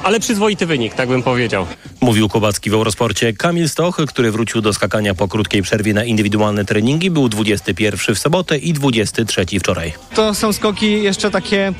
[0.03, 1.65] ale przyzwoity wynik, tak bym powiedział.
[2.01, 3.33] Mówił Kubacki w Eurosporcie.
[3.33, 8.19] Kamil Stoch, który wrócił do skakania po krótkiej przerwie na indywidualne treningi, był 21 w
[8.19, 9.93] sobotę i 23 wczoraj.
[10.15, 11.73] To są skoki jeszcze takie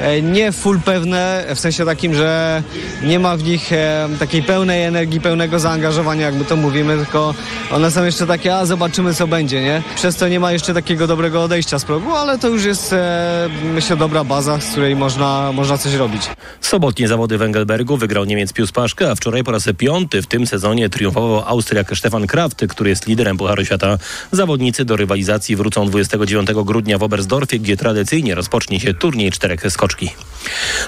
[0.00, 2.62] e, nie full pewne, w sensie takim, że
[3.02, 7.34] nie ma w nich e, takiej pełnej energii, pełnego zaangażowania, jak my to mówimy, tylko
[7.70, 9.82] one są jeszcze takie, a zobaczymy co będzie, nie?
[9.94, 13.48] Przez to nie ma jeszcze takiego dobrego odejścia z progu, ale to już jest e,
[13.74, 16.22] myślę dobra baza, z której można, można coś robić.
[16.60, 20.46] Sobotnie zawody Węgel Heidelbergu wygrał Niemiec Pius Paszke, a wczoraj po raz piąty w tym
[20.46, 23.98] sezonie triumfował Austriak Stefan Kraft, który jest liderem Pucharu Świata.
[24.32, 30.10] Zawodnicy do rywalizacji wrócą 29 grudnia w Oberstdorfie, gdzie tradycyjnie rozpocznie się turniej czterech skoczki.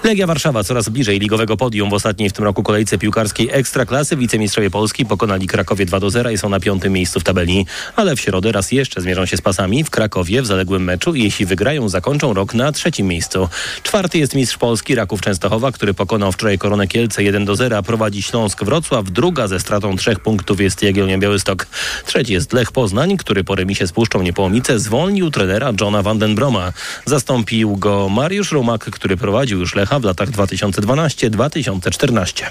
[0.05, 1.91] Legia Warszawa coraz bliżej ligowego podium.
[1.91, 6.31] W ostatniej w tym roku kolejce piłkarskiej Ekstraklasy wicemistrzowie Polski pokonali Krakowie 2 do 0
[6.31, 7.67] i są na piątym miejscu w tabeli.
[7.97, 11.23] Ale w środę raz jeszcze zmierzą się z pasami w Krakowie w zaległym meczu i
[11.23, 13.49] jeśli wygrają, zakończą rok na trzecim miejscu.
[13.83, 17.83] Czwarty jest mistrz Polski Raków Częstochowa, który pokonał wczoraj Koronę Kielce 1 do 0.
[17.83, 19.11] Prowadzi Śląsk Wrocław.
[19.11, 21.67] Druga ze stratą trzech punktów jest Jagiellonia Białystok.
[22.07, 26.73] Trzeci jest Lech Poznań, który po remisie z Puszczą Niepołomice zwolnił trenera Johna Vandenbroma.
[27.05, 32.45] Zastąpił go Mariusz Rumak, który prowadził już Lecha w latach 2012-2014.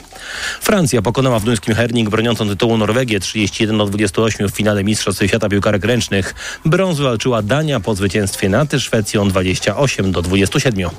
[0.61, 5.49] Francja pokonała w duńskim Herning broniącą tytułu Norwegię 31 do 28 w finale Mistrzostw Świata
[5.49, 6.35] Piłkarek Ręcznych.
[6.65, 10.89] Brąz walczyła Dania po zwycięstwie nad Szwecją 28 do 27.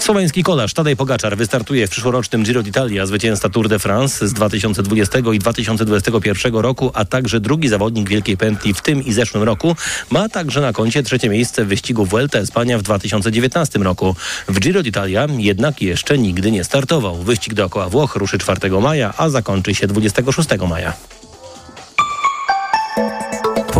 [0.00, 5.18] Słoweński kolarz Tadej Pogaczar wystartuje w przyszłorocznym Giro d'Italia, zwycięzca Tour de France z 2020
[5.18, 9.76] i 2021 roku, a także drugi zawodnik Wielkiej Pętli w tym i zeszłym roku.
[10.10, 14.16] Ma także na koncie trzecie miejsce w wyścigu Vuelta Espania w 2019 roku.
[14.48, 17.16] W Giro d'Italia jednak jeszcze nigdy nie startował.
[17.16, 21.19] Wyścig dookoła Włoch ruszy 4 maja, a zakończy się 26 maja.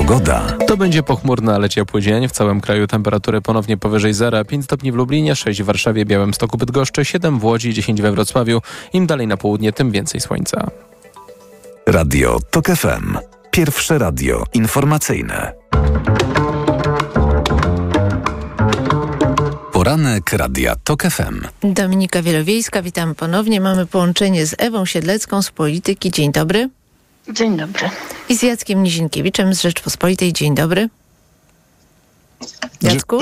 [0.00, 0.56] Pogoda.
[0.66, 2.28] To będzie pochmurny, ale ciepły dzień.
[2.28, 4.44] W całym kraju temperatury ponownie powyżej zera.
[4.44, 8.62] 5 stopni w Lublinie, 6 w Warszawie, Białymstoku, Bydgoszczy, 7 w Łodzi, 10 we Wrocławiu.
[8.92, 10.70] Im dalej na południe, tym więcej słońca.
[11.86, 13.18] Radio TOK FM.
[13.50, 15.52] Pierwsze radio informacyjne.
[19.72, 21.40] Poranek Radia TOK FM.
[21.74, 23.60] Dominika Wielowiejska, witam ponownie.
[23.60, 26.10] Mamy połączenie z Ewą Siedlecką z Polityki.
[26.10, 26.70] Dzień dobry.
[27.32, 27.90] Dzień dobry.
[28.28, 30.32] I z Jackiem Nizinkiewiczem z Rzeczpospolitej.
[30.32, 30.88] Dzień dobry.
[32.82, 33.18] Jacku?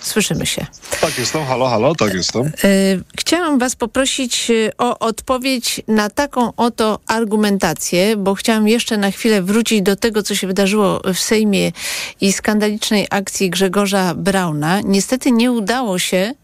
[0.00, 0.66] Słyszymy się.
[1.00, 2.46] Tak jestem, halo, halo, tak jestem.
[2.64, 9.10] Y, Chciałam Was poprosić y, o odpowiedź na taką oto argumentację, bo chciałam jeszcze na
[9.10, 11.72] chwilę wrócić do tego, co się wydarzyło w Sejmie
[12.20, 14.80] i skandalicznej akcji Grzegorza Brauna.
[14.84, 16.34] Niestety nie udało się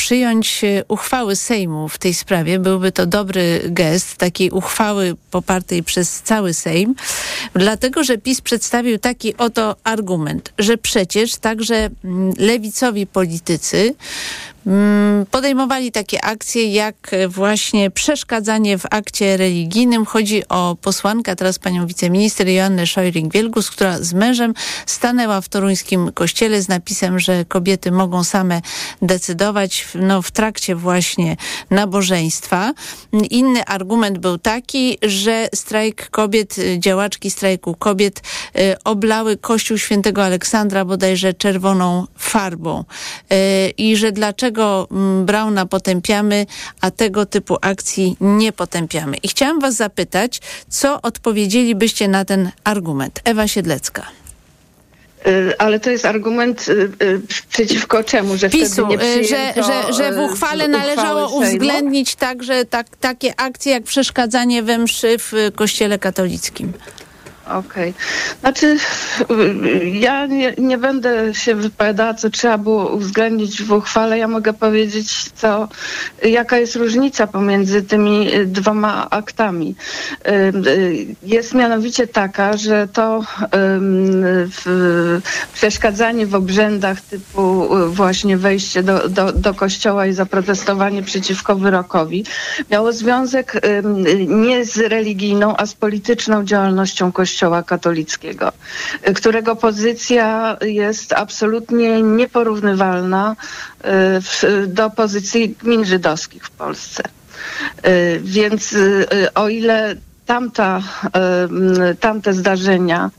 [0.00, 2.58] przyjąć e, uchwały Sejmu w tej sprawie.
[2.58, 6.94] Byłby to dobry gest takiej uchwały popartej przez cały Sejm,
[7.54, 13.94] dlatego że PiS przedstawił taki oto argument, że przecież także mm, lewicowi politycy
[15.30, 20.06] podejmowali takie akcje jak e, właśnie przeszkadzanie w akcie religijnym.
[20.06, 24.54] Chodzi o posłankę, teraz panią wiceminister Joannę Szojring-Wielgus, która z mężem
[24.86, 28.60] stanęła w toruńskim kościele z napisem, że kobiety mogą same
[29.02, 31.36] decydować no, w trakcie właśnie
[31.70, 32.72] nabożeństwa.
[33.30, 38.22] Inny argument był taki, że strajk kobiet, y, działaczki strajku kobiet
[38.58, 42.84] y, oblały kościół świętego Aleksandra bodajże czerwoną farbą
[43.32, 46.46] y, i że dlaczego mm, Brauna potępiamy,
[46.80, 49.16] a tego typu akcji nie potępiamy.
[49.16, 53.20] I chciałam was zapytać, co odpowiedzielibyście na ten argument?
[53.24, 54.06] Ewa Siedlecka.
[55.26, 60.12] Y, Ale to jest argument y, y, przeciwko czemu, że PiSu, nie że, że, że
[60.12, 66.72] w uchwale należało uwzględnić także tak, takie akcje jak przeszkadzanie we mszy w kościele katolickim.
[67.58, 67.94] Okej.
[68.40, 68.76] Znaczy,
[69.30, 74.18] y, ja nie, nie będę się wypowiadała, co trzeba było uwzględnić w uchwale.
[74.18, 75.68] Ja mogę powiedzieć, co,
[76.22, 79.74] jaka jest różnica pomiędzy tymi y, dwoma aktami.
[80.28, 80.30] Y,
[80.68, 83.24] y, Jest mianowicie taka, że to
[85.54, 92.24] przeszkadzanie w obrzędach typu właśnie wejście do, do, do kościoła i zaprotestowanie przeciwko wyrokowi
[92.70, 93.60] miało związek
[94.28, 98.52] nie z religijną, a z polityczną działalnością Kościoła katolickiego,
[99.08, 103.36] y, którego pozycja jest absolutnie nieporównywalna
[104.44, 107.02] y, do pozycji gmin żydowskich w Polsce.
[107.86, 108.76] Y, Więc
[109.34, 109.96] o ile
[110.30, 110.82] tamta,
[112.00, 113.10] tamte zdarzenia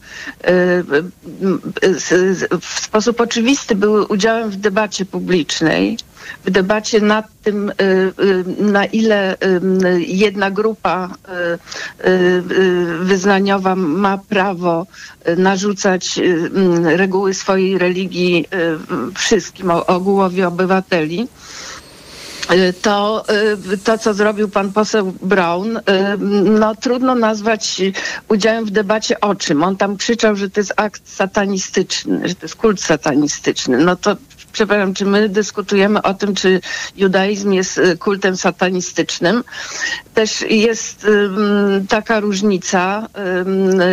[2.61, 5.97] w sposób oczywisty były udziałem w debacie publicznej,
[6.45, 7.71] w debacie nad tym,
[8.57, 9.37] na ile
[10.07, 11.09] jedna grupa
[13.01, 14.87] wyznaniowa ma prawo
[15.37, 16.19] narzucać
[16.83, 18.45] reguły swojej religii
[19.15, 21.27] wszystkim, ogółowi obywateli.
[22.53, 23.23] Y, To,
[23.73, 25.81] y, to, co zrobił pan poseł Brown, y,
[26.43, 27.81] no trudno nazwać
[28.27, 29.63] udziałem w debacie o czym.
[29.63, 33.77] On tam krzyczał, że to jest akt satanistyczny, że to jest kult satanistyczny.
[33.77, 34.15] No to
[34.51, 36.61] przepraszam, czy my dyskutujemy o tym, czy
[36.97, 39.43] judaizm jest y, kultem satanistycznym.
[40.13, 41.07] Też jest
[41.89, 43.07] taka różnica,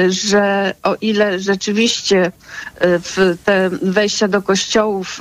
[0.09, 2.31] że o ile rzeczywiście y,
[2.81, 5.21] w te wejścia do kościołów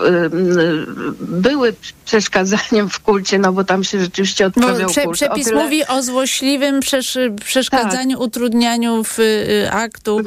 [1.19, 1.73] były
[2.06, 5.15] przeszkadzaniem w kulcie, no bo tam się rzeczywiście odprawiał prze, kult.
[5.15, 5.63] przepis o tyle...
[5.63, 10.21] mówi o złośliwym przesz, przeszkadzaniu, utrudnianiu w y, aktu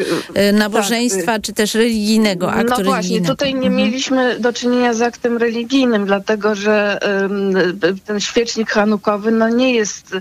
[0.53, 3.77] nabożeństwa, czy też religijnego aktu No właśnie, tutaj nie Mhm.
[3.77, 6.99] mieliśmy do czynienia z aktem religijnym, dlatego że
[8.05, 10.17] ten świecznik hanukowy no, nie jest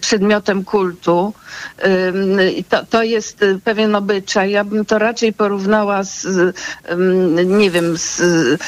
[0.00, 1.32] przedmiotem kultu.
[2.68, 4.50] To, to jest y, pewien obyczaj.
[4.50, 6.26] Ja bym to raczej porównała z,
[7.46, 8.58] nie wiem, z y,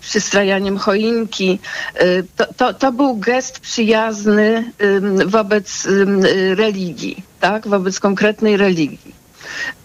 [0.00, 1.58] przystrajaniem choinki.
[2.02, 4.72] Y, To, to, to był gest przyjazny
[5.26, 5.88] wobec
[6.56, 7.68] religii, tak?
[7.68, 9.25] Wobec konkretnej religii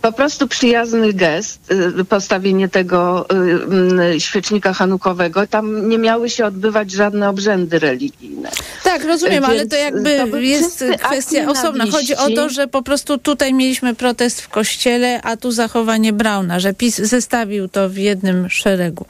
[0.01, 5.47] po prostu przyjazny gest, y, postawienie tego y, mm, świecznika hanukowego.
[5.47, 8.49] Tam nie miały się odbywać żadne obrzędy religijne.
[8.83, 11.85] Tak, rozumiem, ale to Więc jakby to jest kwestia osobna.
[11.91, 16.59] Chodzi o to, że po prostu tutaj mieliśmy protest w kościele, a tu zachowanie Brauna,
[16.59, 19.05] że PiS zestawił to w jednym szeregu.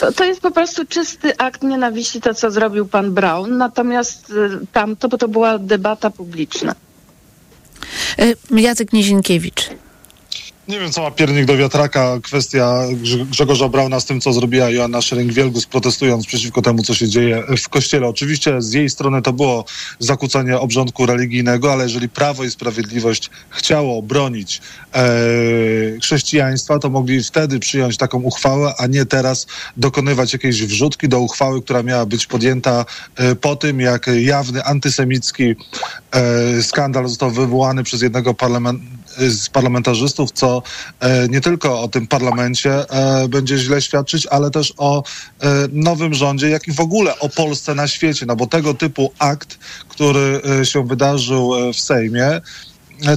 [0.00, 3.56] To, to jest po prostu czysty akt nienawiści, to co zrobił pan Brown.
[3.58, 6.74] Natomiast y, tam to, bo to była debata publiczna.
[8.20, 9.70] Y, Jacek Nizinkiewicz.
[10.68, 14.70] Nie wiem, co ma piernik do wiatraka kwestia Grze- Grzegorza Brauna z tym, co zrobiła
[14.70, 18.08] Joanna Szering-Wielgus, protestując przeciwko temu, co się dzieje w kościele.
[18.08, 19.64] Oczywiście z jej strony to było
[19.98, 24.60] zakłócenie obrządku religijnego, ale jeżeli Prawo i Sprawiedliwość chciało bronić
[24.94, 25.02] e,
[26.02, 29.46] chrześcijaństwa, to mogli wtedy przyjąć taką uchwałę, a nie teraz
[29.76, 32.84] dokonywać jakiejś wrzutki do uchwały, która miała być podjęta
[33.16, 35.54] e, po tym, jak jawny antysemicki
[36.12, 38.82] e, skandal został wywołany przez jednego parlament,
[39.18, 40.62] z parlamentarzystów, co
[41.00, 46.14] e, nie tylko o tym parlamencie e, będzie źle świadczyć, ale też o e, nowym
[46.14, 50.40] rządzie, jak i w ogóle o Polsce na świecie, no bo tego typu akt, który
[50.64, 52.40] się wydarzył w Sejmie,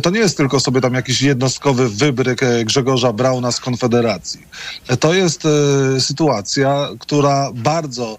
[0.04, 4.48] to nie jest tylko sobie tam jakiś jednostkowy wybryk Grzegorza Brauna z Konfederacji.
[5.00, 5.44] To jest
[6.00, 8.18] sytuacja, która bardzo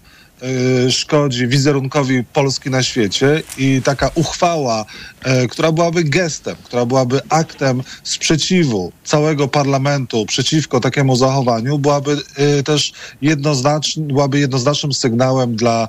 [0.89, 4.85] szkodzi wizerunkowi Polski na świecie i taka uchwała,
[5.23, 12.63] e, która byłaby gestem, która byłaby aktem sprzeciwu całego parlamentu przeciwko takiemu zachowaniu, byłaby e,
[12.63, 15.87] też jednoznaczny, byłaby jednoznacznym sygnałem dla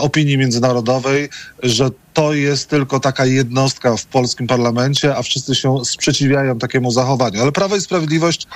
[0.00, 1.28] opinii międzynarodowej,
[1.62, 7.42] że to jest tylko taka jednostka w polskim parlamencie, a wszyscy się sprzeciwiają takiemu zachowaniu.
[7.42, 8.46] Ale Prawo i Sprawiedliwość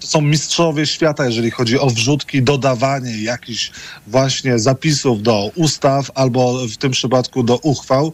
[0.00, 3.70] to są mistrzowie świata, jeżeli chodzi o wrzutki, dodawanie jakichś
[4.06, 8.12] właśnie zapisów do ustaw albo w tym przypadku do uchwał.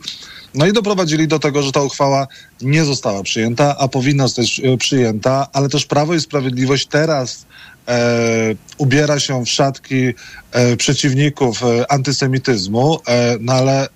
[0.54, 2.26] No i doprowadzili do tego, że ta uchwała
[2.62, 7.46] nie została przyjęta, a powinna zostać e, przyjęta, ale też Prawo i Sprawiedliwość teraz
[7.88, 10.12] e, ubiera się w szatki
[10.52, 13.88] e, przeciwników e, antysemityzmu, e, no ale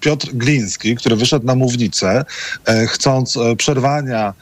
[0.00, 2.24] Piotr Gliński, który wyszedł na mównicę,
[2.64, 4.34] e, chcąc przerwania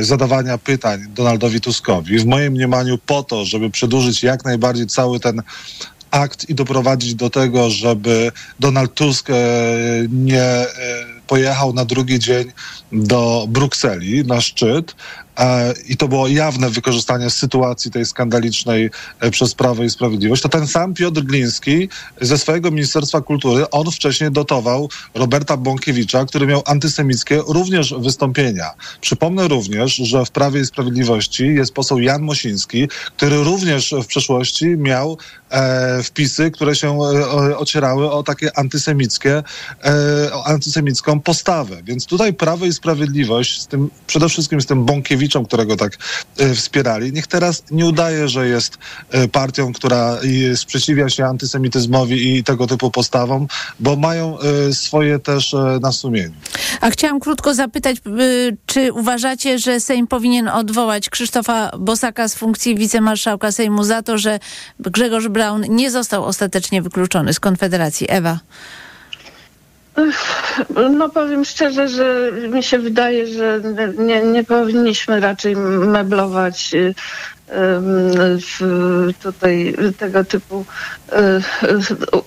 [0.00, 5.42] zadawania pytań Donaldowi Tuskowi, w moim mniemaniu po to, żeby przedłużyć jak najbardziej cały ten
[6.10, 9.34] akt i doprowadzić do tego, żeby Donald Tusk e,
[10.08, 12.52] nie e, pojechał na drugi dzień
[12.92, 14.94] do Brukseli na szczyt.
[15.38, 20.42] E, I to było jawne wykorzystanie sytuacji tej skandalicznej e, przez Prawo i Sprawiedliwość.
[20.42, 21.88] To ten sam Piotr Gliński
[22.20, 28.70] ze swojego Ministerstwa Kultury, on wcześniej dotował Roberta Bąkiewicza, który miał antysemickie również wystąpienia.
[29.00, 34.66] Przypomnę również, że w Prawie i Sprawiedliwości jest poseł Jan Mosiński, który również w przeszłości
[34.66, 35.18] miał
[35.50, 39.42] e, wpisy, które się e, ocierały o takie antysemickie,
[39.84, 41.76] e, o antysemicką postawę.
[41.84, 45.98] Więc tutaj Prawo i Sprawiedliwość, z tym, przede wszystkim z tym Bąkiewiczem, którego tak
[46.38, 48.78] e, wspierali, niech teraz nie udaje, że jest
[49.10, 50.18] e, partią, która
[50.54, 53.46] sprzeciwia się antysemityzmowi i tego typu postawom,
[53.80, 56.34] bo mają e, swoje też na sumieniu.
[56.80, 62.74] A chciałam krótko zapytać, y, czy uważacie, że Sejm powinien odwołać Krzysztofa Bosaka z funkcji
[62.74, 64.38] wicemarszałka Sejmu za to, że
[64.80, 68.06] Grzegorz Braun nie został ostatecznie wykluczony z Konfederacji?
[68.10, 68.38] Ewa.
[70.90, 73.60] No powiem szczerze, że mi się wydaje, że
[73.98, 76.94] nie, nie powinniśmy raczej meblować y,
[79.22, 80.64] tutaj tego typu
[81.12, 81.14] y,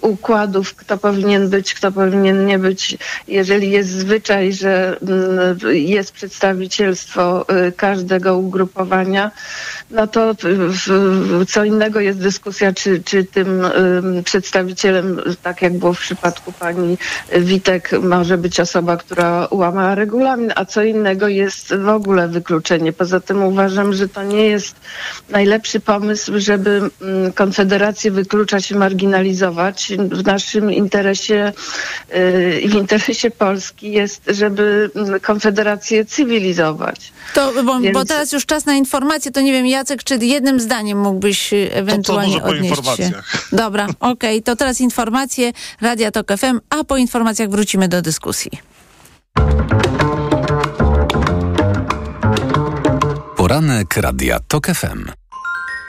[0.01, 2.97] układów, kto powinien być, kto powinien nie być.
[3.27, 9.31] Jeżeli jest zwyczaj, że mm, jest przedstawicielstwo y, każdego ugrupowania,
[9.91, 10.35] no to
[11.47, 16.97] co innego jest dyskusja, czy, czy tym ym, przedstawicielem, tak jak było w przypadku pani
[17.39, 22.93] Witek, może być osoba, która łamała regulamin, a co innego jest w ogóle wykluczenie.
[22.93, 24.75] Poza tym uważam, że to nie jest
[25.29, 29.91] najlepszy pomysł, żeby mm, Konfederację wykluczać i marginalizować.
[30.11, 31.53] W naszym interesie
[32.15, 37.13] y, i w interesie Polski jest, żeby mm, Konfederację cywilizować.
[37.33, 40.59] To, bo, Więc- bo teraz już czas na informacje, to nie wiem, Jacek, czy jednym
[40.59, 42.81] zdaniem mógłbyś y, ewentualnie może po odnieść się?
[42.81, 43.25] informacjach.
[43.51, 48.51] Dobra, okej, to teraz informacje Radia Tok FM, a po informacjach wrócimy do dyskusji.
[53.51, 55.11] Poranek Radia TOK FM.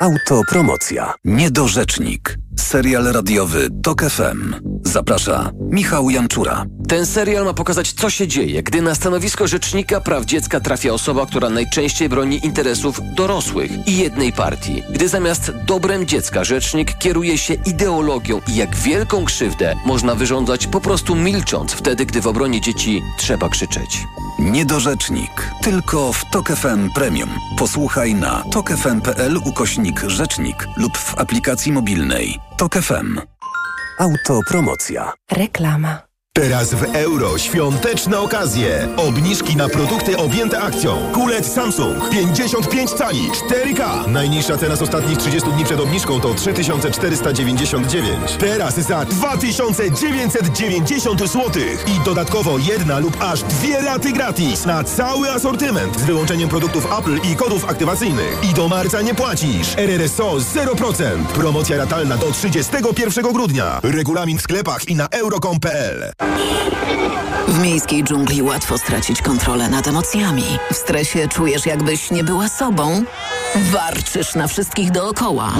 [0.00, 1.14] Autopromocja.
[1.24, 2.38] Niedorzecznik.
[2.58, 4.54] Serial radiowy TOK FM.
[4.84, 6.64] Zaprasza Michał Janczura.
[6.88, 11.26] Ten serial ma pokazać, co się dzieje, gdy na stanowisko rzecznika praw dziecka trafia osoba,
[11.26, 14.82] która najczęściej broni interesów dorosłych i jednej partii.
[14.90, 20.80] Gdy zamiast dobrem dziecka rzecznik kieruje się ideologią i jak wielką krzywdę można wyrządzać po
[20.80, 24.06] prostu milcząc wtedy, gdy w obronie dzieci trzeba krzyczeć.
[24.50, 25.50] Niedorzecznik.
[25.62, 27.30] Tylko w TOK FM Premium.
[27.58, 33.20] Posłuchaj na tokefm.pl ukośnik rzecznik lub w aplikacji mobilnej TOK FM.
[33.98, 35.12] Autopromocja.
[35.32, 36.11] Reklama.
[36.34, 38.88] Teraz w euro świąteczne okazje.
[38.96, 41.12] Obniżki na produkty objęte akcją.
[41.12, 44.08] Kulet Samsung 55 cali 4K.
[44.08, 48.36] Najniższa cena z ostatnich 30 dni przed obniżką to 3499.
[48.38, 51.52] Teraz za 2990 zł.
[51.86, 57.18] I dodatkowo jedna lub aż dwie raty gratis na cały asortyment z wyłączeniem produktów Apple
[57.32, 58.38] i kodów aktywacyjnych.
[58.50, 59.74] I do marca nie płacisz.
[59.76, 61.26] RRSO 0%.
[61.26, 63.80] Promocja ratalna do 31 grudnia.
[63.82, 66.12] Regulamin w sklepach i na euro.com.pl.
[67.48, 70.44] W miejskiej dżungli łatwo stracić kontrolę nad emocjami.
[70.72, 73.02] W stresie czujesz, jakbyś nie była sobą.
[73.56, 75.52] Warczysz na wszystkich dookoła.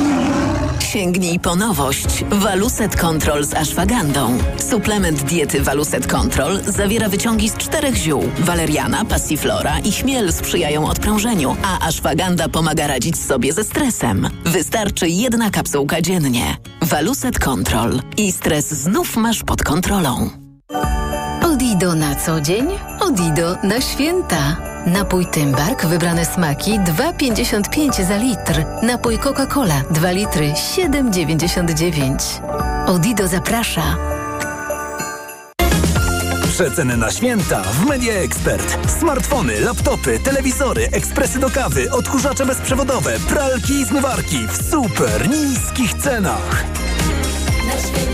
[0.78, 2.24] Sięgnij po nowość.
[2.30, 4.38] Waluset Control z ashwagandą.
[4.70, 8.22] Suplement diety Waluset Control zawiera wyciągi z czterech ziół.
[8.38, 14.28] Waleriana, passiflora i chmiel sprzyjają odprężeniu, a ashwaganda pomaga radzić sobie ze stresem.
[14.44, 16.56] Wystarczy jedna kapsułka dziennie.
[16.82, 18.00] Waluset Control.
[18.16, 20.41] I stres znów masz pod kontrolą.
[21.44, 22.68] Odido na co dzień,
[23.00, 24.56] Odido na święta.
[24.86, 28.64] Napój Tymbark, wybrane smaki 2,55 za litr.
[28.82, 32.40] Napój Coca-Cola 2 litry 7,99.
[32.86, 33.96] Odido zaprasza.
[36.48, 38.90] Przeceny na święta w Media Expert.
[38.98, 46.64] Smartfony, laptopy, telewizory, ekspresy do kawy, odkurzacze bezprzewodowe, pralki i zmywarki w super niskich cenach.
[47.62, 48.11] Ho,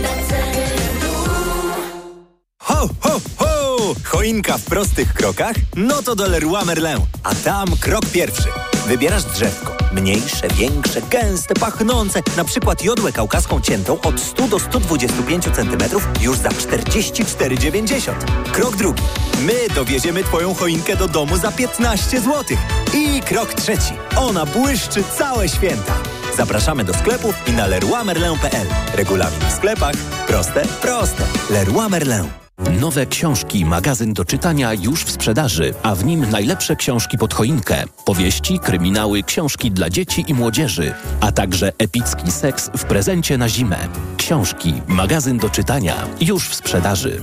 [3.89, 3.95] ho!
[4.05, 5.57] Choinka w prostych krokach?
[5.77, 6.99] No to do Leroy Merlin.
[7.23, 8.49] A tam krok pierwszy.
[8.87, 9.77] Wybierasz drzewko.
[9.93, 12.23] Mniejsze, większe, gęste, pachnące.
[12.37, 15.83] Na przykład jodłę kaukaską ciętą od 100 do 125 cm
[16.21, 18.13] już za 44,90.
[18.53, 19.03] Krok drugi.
[19.41, 22.59] My dowieziemy Twoją choinkę do domu za 15 zł.
[22.95, 23.93] I krok trzeci.
[24.17, 25.95] Ona błyszczy całe święta.
[26.37, 28.67] Zapraszamy do sklepów i na leroymerlin.pl.
[28.95, 29.95] Regulamin w sklepach.
[30.27, 31.25] Proste, proste.
[31.51, 32.48] Leroy Merlin.
[32.81, 37.85] Nowe książki, magazyn do czytania już w sprzedaży, a w nim najlepsze książki pod choinkę.
[38.05, 43.77] Powieści, kryminały, książki dla dzieci i młodzieży, a także epicki seks w prezencie na zimę.
[44.17, 47.23] Książki, magazyn do czytania już w sprzedaży.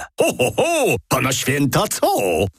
[0.19, 0.95] Ho, ho, ho!
[1.09, 2.07] A na święta co?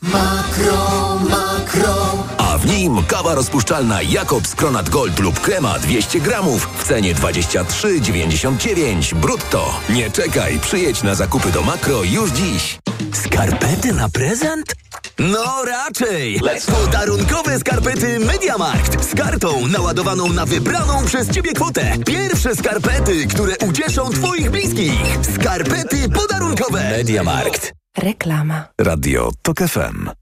[0.02, 2.41] Makro, makro.
[2.62, 9.80] W nim kawa rozpuszczalna Jakobs Kronat Gold lub krema 200 gramów w cenie 23,99 brutto.
[9.88, 12.78] Nie czekaj, przyjedź na zakupy do Makro już dziś.
[13.12, 14.74] Skarpety na prezent?
[15.18, 16.40] No raczej!
[16.66, 21.96] Podarunkowe skarpety Mediamarkt z kartą naładowaną na wybraną przez Ciebie kwotę.
[22.06, 25.18] Pierwsze skarpety, które ucieszą Twoich bliskich.
[25.34, 26.90] Skarpety podarunkowe.
[26.90, 27.72] Mediamarkt.
[27.98, 28.64] Reklama.
[28.78, 30.21] Radio TOK FM.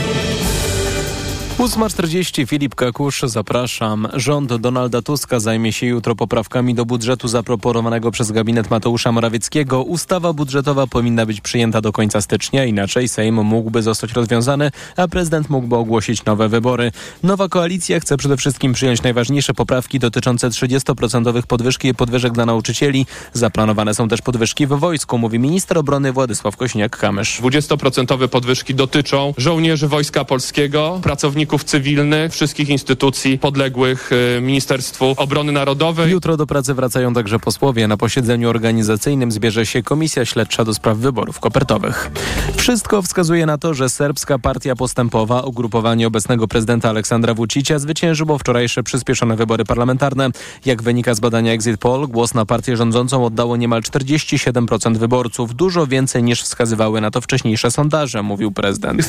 [1.61, 4.07] 8.40 Filip Kakusz, zapraszam.
[4.13, 9.83] Rząd Donalda Tuska zajmie się jutro poprawkami do budżetu zaproponowanego przez gabinet Mateusza Morawieckiego.
[9.83, 15.49] Ustawa budżetowa powinna być przyjęta do końca stycznia, inaczej Sejm mógłby zostać rozwiązany, a prezydent
[15.49, 16.91] mógłby ogłosić nowe wybory.
[17.23, 23.05] Nowa koalicja chce przede wszystkim przyjąć najważniejsze poprawki dotyczące 30% podwyżki i podwyżek dla nauczycieli.
[23.33, 27.41] Zaplanowane są też podwyżki w wojsku, mówi minister obrony Władysław Kośniak-Kamysz.
[27.41, 36.11] 20% podwyżki dotyczą żołnierzy Wojska Polskiego, pracowników cywilnych, wszystkich instytucji podległych y, Ministerstwu Obrony Narodowej.
[36.11, 37.87] Jutro do pracy wracają także posłowie.
[37.87, 42.11] Na posiedzeniu organizacyjnym zbierze się Komisja Śledcza do spraw wyborów kopertowych.
[42.57, 48.83] Wszystko wskazuje na to, że serbska partia postępowa, ugrupowanie obecnego prezydenta Aleksandra Vucicia zwyciężyło wczorajsze
[48.83, 50.29] przyspieszone wybory parlamentarne.
[50.65, 55.55] Jak wynika z badania Exit Poll, głos na partię rządzącą oddało niemal 47% wyborców.
[55.55, 59.01] Dużo więcej niż wskazywały na to wcześniejsze sondaże, mówił prezydent.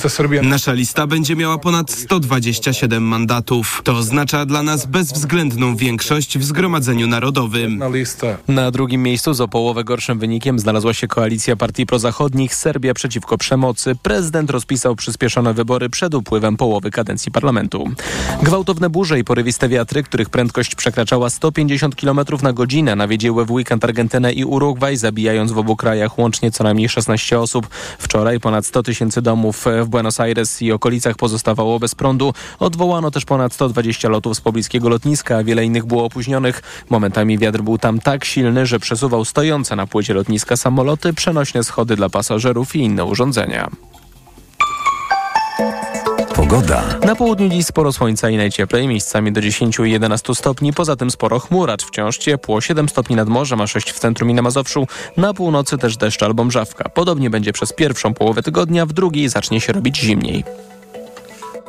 [0.42, 1.90] Nasza lista będzie miała ponad
[2.32, 3.80] 127 mandatów.
[3.84, 7.82] To oznacza dla nas bezwzględną większość w Zgromadzeniu Narodowym.
[8.48, 13.38] Na drugim miejscu z o połowę gorszym wynikiem znalazła się koalicja partii prozachodnich Serbia przeciwko
[13.38, 13.94] przemocy.
[14.02, 17.90] Prezydent rozpisał przyspieszone wybory przed upływem połowy kadencji parlamentu.
[18.42, 23.84] Gwałtowne burze i porywiste wiatry, których prędkość przekraczała 150 km na godzinę, nawiedziły w weekend
[23.84, 27.68] Argentynę i Urugwaj, zabijając w obu krajach łącznie co najmniej 16 osób.
[27.98, 32.11] Wczoraj ponad 100 tysięcy domów w Buenos Aires i okolicach pozostawało bez prądu.
[32.58, 36.62] Odwołano też ponad 120 lotów z pobliskiego lotniska, a wiele innych było opóźnionych.
[36.90, 41.96] Momentami wiatr był tam tak silny, że przesuwał stojące na płycie lotniska samoloty, przenośne schody
[41.96, 43.70] dla pasażerów i inne urządzenia.
[46.34, 46.82] Pogoda.
[47.06, 51.10] Na południu dziś sporo słońca i najcieplej, miejscami do 10 i 11 stopni, poza tym
[51.10, 54.86] sporo chmuracz, wciąż ciepło, 7 stopni nad morzem, a 6 w centrum i na Mazowszu.
[55.16, 56.88] Na północy też deszcz albo mrzawka.
[56.88, 60.44] Podobnie będzie przez pierwszą połowę tygodnia, w drugiej zacznie się robić zimniej.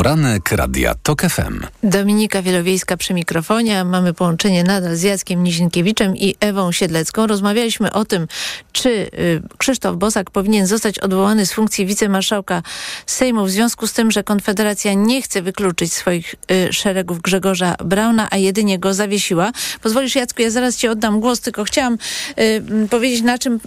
[0.00, 1.60] Poranek Radia TOK FM.
[1.82, 3.84] Dominika Wielowiejska przy mikrofonie.
[3.84, 7.26] Mamy połączenie nadal z Jackiem Nizinkiewiczem i Ewą Siedlecką.
[7.26, 8.26] Rozmawialiśmy o tym,
[8.72, 12.62] czy y, Krzysztof Bosak powinien zostać odwołany z funkcji wicemarszałka
[13.06, 18.28] Sejmu w związku z tym, że Konfederacja nie chce wykluczyć swoich y, szeregów Grzegorza Brauna,
[18.30, 19.52] a jedynie go zawiesiła.
[19.82, 21.98] Pozwolisz Jacku, ja zaraz ci oddam głos, tylko chciałam
[22.38, 23.60] y, powiedzieć na czym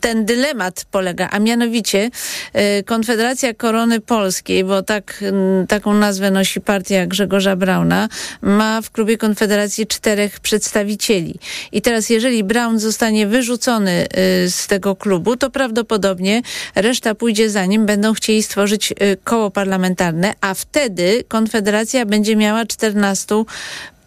[0.00, 2.10] ten dylemat polega, a mianowicie
[2.86, 5.24] Konfederacja Korony Polskiej, bo tak,
[5.66, 8.08] taką nazwę nosi partia Grzegorza Brauna,
[8.42, 11.38] ma w klubie Konfederacji czterech przedstawicieli.
[11.72, 14.06] I teraz jeżeli Braun zostanie wyrzucony
[14.44, 16.42] y, z tego klubu, to prawdopodobnie
[16.74, 22.66] reszta pójdzie za nim, będą chcieli stworzyć y, koło parlamentarne, a wtedy Konfederacja będzie miała
[22.66, 23.44] 14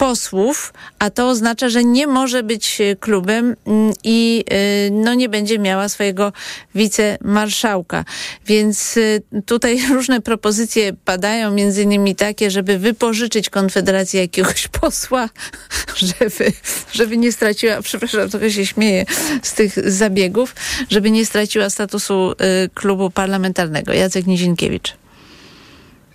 [0.01, 5.29] posłów, a to oznacza, że nie może być e, klubem mm, i e, no, nie
[5.29, 6.33] będzie miała swojego
[6.75, 8.05] wicemarszałka.
[8.45, 15.29] Więc e, tutaj różne propozycje padają, między innymi takie, żeby wypożyczyć Konfederację jakiegoś posła,
[15.95, 16.51] żeby,
[16.91, 19.05] żeby nie straciła, przepraszam, trochę się śmieję
[19.43, 20.55] z tych zabiegów,
[20.89, 22.33] żeby nie straciła statusu
[22.73, 23.93] klubu parlamentarnego.
[23.93, 25.00] Jacek Nizinkiewicz.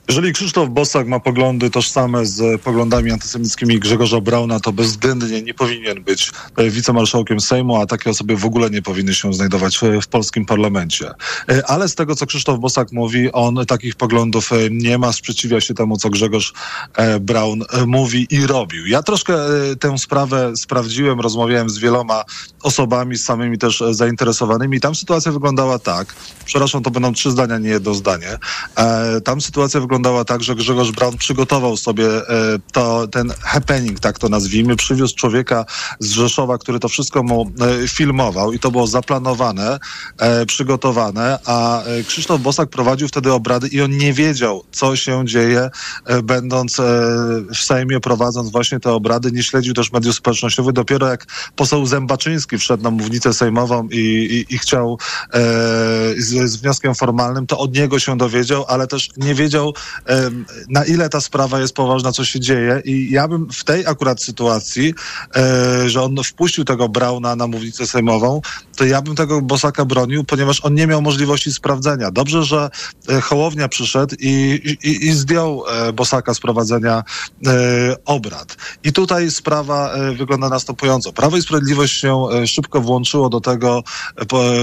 [0.09, 6.03] Jeżeli Krzysztof Bosak ma poglądy tożsame z poglądami antysemickimi Grzegorza Brauna, to bezwzględnie nie powinien
[6.03, 10.47] być e, wicemarszałkiem Sejmu, a takie osoby w ogóle nie powinny się znajdować w polskim
[10.47, 11.11] parlamencie.
[11.49, 15.61] E, ale z tego, co Krzysztof Bosak mówi, on takich poglądów e, nie ma, sprzeciwia
[15.61, 16.53] się temu, co Grzegorz
[17.21, 18.87] Braun mówi i robił.
[18.87, 19.37] Ja troszkę
[19.81, 22.25] tę sprawę sprawdziłem, rozmawiałem z wieloma
[22.63, 24.81] osobami, z samymi też zainteresowanymi.
[24.81, 28.39] Tam sytuacja wyglądała tak, przepraszam, to będą trzy zdania, nie jedno zdanie.
[29.25, 32.23] Tam sytuacja wyglądała wyglądała tak, że Grzegorz Braun przygotował sobie e,
[32.73, 35.65] to, ten happening, tak to nazwijmy, przywiózł człowieka
[36.01, 39.79] z Rzeszowa, który to wszystko mu e, filmował i to było zaplanowane,
[40.19, 45.71] e, przygotowane, a Krzysztof Bosak prowadził wtedy obrady i on nie wiedział, co się dzieje,
[46.25, 46.77] będąc
[47.55, 50.73] w Sejmie, prowadząc właśnie te obrady, nie śledził też mediów społecznościowych.
[50.73, 51.27] Dopiero jak
[51.57, 54.99] poseł Zębaczyński wszedł na mównicę sejmową i, i, i chciał
[56.17, 59.73] z, z wnioskiem formalnym, to od niego się dowiedział, ale też nie wiedział,
[60.69, 64.23] na ile ta sprawa jest poważna, co się dzieje i ja bym w tej akurat
[64.23, 64.95] sytuacji,
[65.37, 68.41] e, że on wpuścił tego Brauna na mównicę sejmową,
[68.77, 72.11] to ja bym tego Bosaka bronił, ponieważ on nie miał możliwości sprawdzenia.
[72.11, 72.71] Dobrze, że
[73.09, 77.05] e, Hołownia przyszedł i, i, i zdjął e, Bosaka z prowadzenia
[78.05, 78.57] obrad.
[78.85, 81.13] I tutaj sprawa wygląda następująco.
[81.13, 83.83] Prawo i Sprawiedliwość się szybko włączyło do tego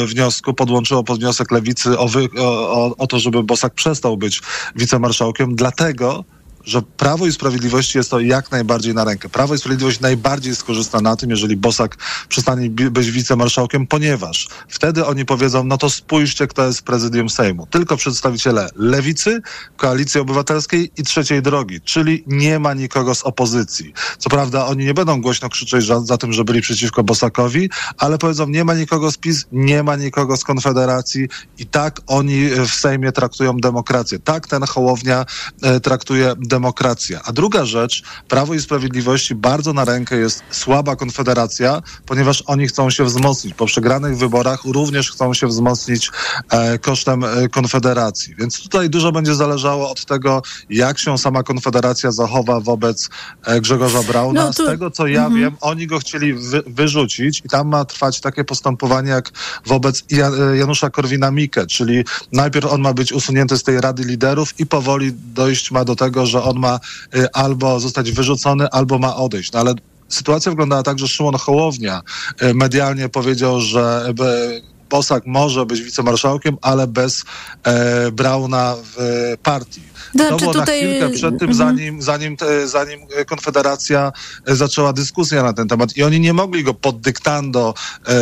[0.08, 4.42] wniosku, podłączyło pod wniosek Lewicy o, wy, o, o to, żeby Bosak przestał być
[4.76, 6.24] wicemarszałkiem marszałkiem, dlatego,
[6.66, 9.30] że Prawo i Sprawiedliwości jest to jak najbardziej na rękę.
[9.30, 11.98] Prawo i Sprawiedliwość najbardziej skorzysta na tym, jeżeli Bosak
[12.30, 17.68] przestanie być wicemarszałkiem, ponieważ wtedy oni powiedzą, no to spójrzcie, kto jest prezydium Sejmu.
[17.68, 19.42] Tylko przedstawiciele Lewicy,
[19.78, 23.94] Koalicji Obywatelskiej i Trzeciej Drogi, czyli nie ma nikogo z opozycji.
[24.18, 28.18] Co prawda oni nie będą głośno krzyczeć za, za tym, że byli przeciwko Bosakowi, ale
[28.18, 32.72] powiedzą, nie ma nikogo z PiS, nie ma nikogo z Konfederacji i tak oni w
[32.72, 34.20] Sejmie traktują demokrację.
[34.20, 35.26] Tak ten Hołownia
[35.62, 37.22] e, traktuje demokrację demokracja.
[37.26, 42.90] A druga rzecz, Prawo i Sprawiedliwości bardzo na rękę jest słaba konfederacja, ponieważ oni chcą
[42.90, 43.54] się wzmocnić.
[43.54, 46.12] Po przegranych wyborach również chcą się wzmocnić
[46.50, 48.36] e, kosztem e, konfederacji.
[48.40, 53.10] Więc tutaj dużo będzie zależało od tego, jak się sama konfederacja zachowa wobec
[53.46, 54.46] e, Grzegorza Brauna.
[54.46, 54.64] No to...
[54.64, 55.42] Z tego, co ja mhm.
[55.42, 59.32] wiem, oni go chcieli wy, wyrzucić i tam ma trwać takie postępowanie jak
[59.66, 64.66] wobec e, Janusza Korwina-Mikke, czyli najpierw on ma być usunięty z tej Rady Liderów i
[64.66, 66.80] powoli dojść ma do tego, że on ma
[67.16, 69.52] y, albo zostać wyrzucony, albo ma odejść.
[69.52, 69.74] No ale
[70.10, 72.02] sytuacja wyglądała tak, że Szymon Hołownia
[72.42, 77.24] y, medialnie powiedział, że y, Bosak może być wicemarszałkiem, ale bez
[77.64, 78.98] e, Brauna w
[79.44, 79.94] partii.
[80.14, 80.82] No, to było tutaj...
[80.82, 81.54] na chwilkę przed tym, mhm.
[81.54, 84.12] zanim, zanim, zanim Konfederacja
[84.48, 85.98] zaczęła dyskusję na ten temat.
[85.98, 87.74] I oni nie mogli go pod dyktando
[88.08, 88.14] e,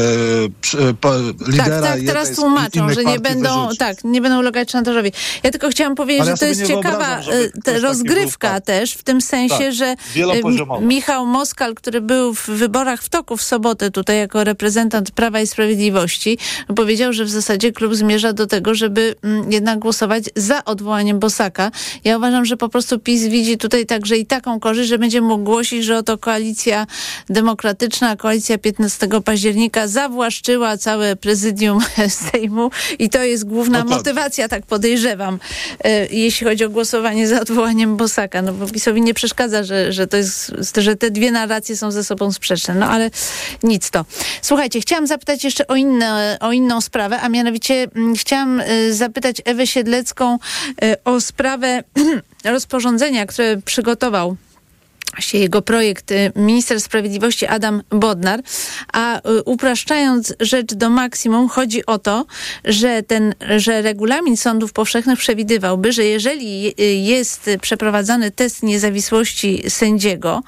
[1.02, 1.14] po,
[1.48, 3.80] lidera Tak, tak teraz tłumaczą, że nie będą, wyrzucić.
[3.80, 5.12] tak, nie będą ulegać szantażowi.
[5.44, 7.20] Ja tylko chciałam powiedzieć, że to jest ciekawa
[7.68, 13.04] e, rozgrywka też, w tym sensie, tak, że e, Michał Moskal, który był w wyborach
[13.04, 16.38] w toku w sobotę tutaj jako reprezentant Prawa i Sprawiedliwości,
[16.76, 21.72] powiedział, że w zasadzie klub zmierza do tego, żeby mm, jednak głosować za odwołaniem Bosaka.
[22.04, 25.44] Ja uważam, że po prostu PiS widzi tutaj także i taką korzyść, że będzie mógł
[25.44, 26.88] głosić, że oto koalicja
[27.30, 31.80] demokratyczna, koalicja 15 października zawłaszczyła całe prezydium
[32.32, 35.40] Sejmu i to jest główna no motywacja, tak podejrzewam,
[35.84, 38.42] e, jeśli chodzi o głosowanie za odwołaniem Bosaka.
[38.42, 42.04] No bo PiSowi nie przeszkadza, że, że to jest, że te dwie narracje są ze
[42.04, 42.76] sobą sprzeczne.
[42.76, 43.12] No ale
[43.64, 44.06] nic to.
[44.42, 49.42] Słuchajcie, chciałam zapytać jeszcze o inne o inną sprawę, a mianowicie mm, chciałam y, zapytać
[49.46, 50.38] Ewę Siedlecką
[50.84, 51.84] y, o sprawę
[52.44, 54.36] rozporządzenia, które przygotował
[55.20, 58.42] się jego projekt y, minister sprawiedliwości Adam Bodnar,
[58.94, 62.26] a y, upraszczając rzecz do maksimum, chodzi o to,
[62.66, 70.44] że ten, że regulamin sądów powszechnych przewidywałby, że jeżeli y, jest przeprowadzany test niezawisłości sędziego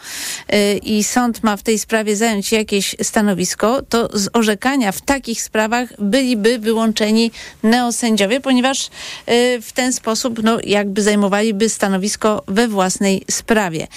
[0.84, 5.90] i sąd ma w tej sprawie zająć jakieś stanowisko, to z orzekania w takich sprawach
[6.00, 7.32] byliby wyłączeni
[7.64, 8.90] neosędziowie, ponieważ
[9.62, 13.88] w ten sposób no, jakby zajmowaliby stanowisko we własnej sprawie.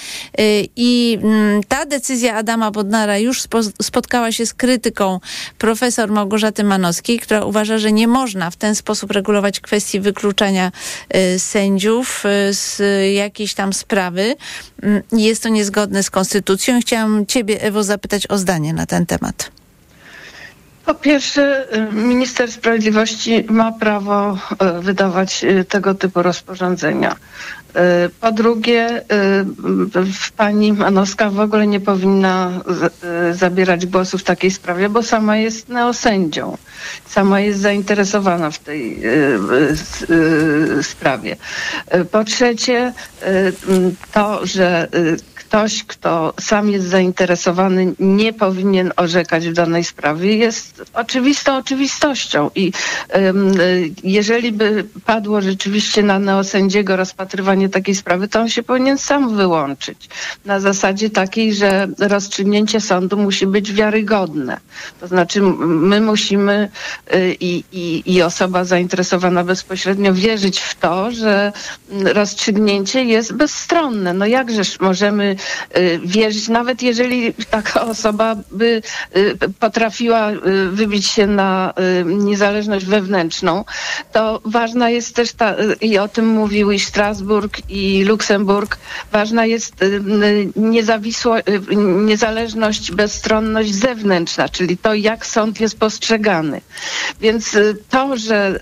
[0.75, 3.41] I mm, ta decyzja Adama Bodnara już
[3.81, 5.19] spotkała się z krytyką
[5.57, 10.71] profesor Małgorzaty Manowskiej, która uważa, że nie można w ten sposób regulować kwestii wykluczania
[11.15, 12.81] y, sędziów y, z
[13.15, 14.35] jakiejś tam sprawy.
[14.83, 16.81] Mm, jest to niezgodne z konstytucją.
[16.81, 19.51] Chciałam ciebie, Ewo, zapytać o zdanie na ten temat.
[20.87, 24.37] Po pierwsze, y, minister sprawiedliwości ma prawo
[24.81, 27.15] wydawać tego typu rozporządzenia.
[27.77, 29.03] Y, po drugie, y,
[30.37, 32.61] pani Manowska w ogóle nie powinna
[33.29, 36.57] y, zabierać głosu w takiej sprawie, bo sama jest neosędzią.
[37.05, 39.01] Sama jest zainteresowana w tej
[40.81, 41.35] sprawie.
[42.11, 42.93] Po trzecie,
[44.11, 44.87] to, że
[45.47, 52.49] ktoś, kto sam jest zainteresowany, nie powinien orzekać w danej sprawie, jest oczywistą oczywistością.
[52.55, 52.71] I
[54.03, 60.09] jeżeli by padło rzeczywiście na neosędziego rozpatrywanie takiej sprawy, to on się powinien sam wyłączyć.
[60.45, 64.57] Na zasadzie takiej, że rozstrzygnięcie sądu musi być wiarygodne.
[64.99, 66.69] To znaczy, my musimy
[67.13, 71.51] y, i, i, i osoba zainteresowana bezpośrednio wierzyć w to, że
[72.03, 74.13] rozstrzygnięcie jest bezstronne.
[74.13, 75.36] No jakżeż możemy
[76.03, 78.81] wierzyć, nawet jeżeli taka osoba by
[79.17, 81.73] y, potrafiła y, wybić się na
[82.05, 83.65] niezależność wewnętrzną,
[84.11, 88.77] to ważna jest też ta, i o tym mówił i Strasburg, i Luksemburg,
[89.11, 89.75] ważna jest
[92.05, 96.61] niezależność, bezstronność zewnętrzna, czyli to, jak sąd jest postrzegany.
[97.21, 97.57] Więc
[97.89, 98.59] to, że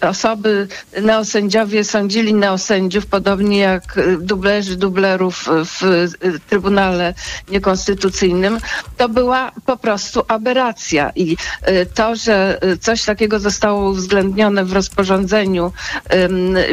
[0.00, 0.68] osoby,
[1.02, 6.10] neosędziowie sądzili neosędziów, podobnie jak dublerzy dublerów w
[6.48, 7.14] Trybunale
[7.48, 8.58] Niekonstytucyjnym,
[8.96, 11.12] to była po prostu aberracja.
[11.14, 11.36] I
[11.68, 15.72] y, to, że y, coś takiego zostało uwzględnione w rozporządzeniu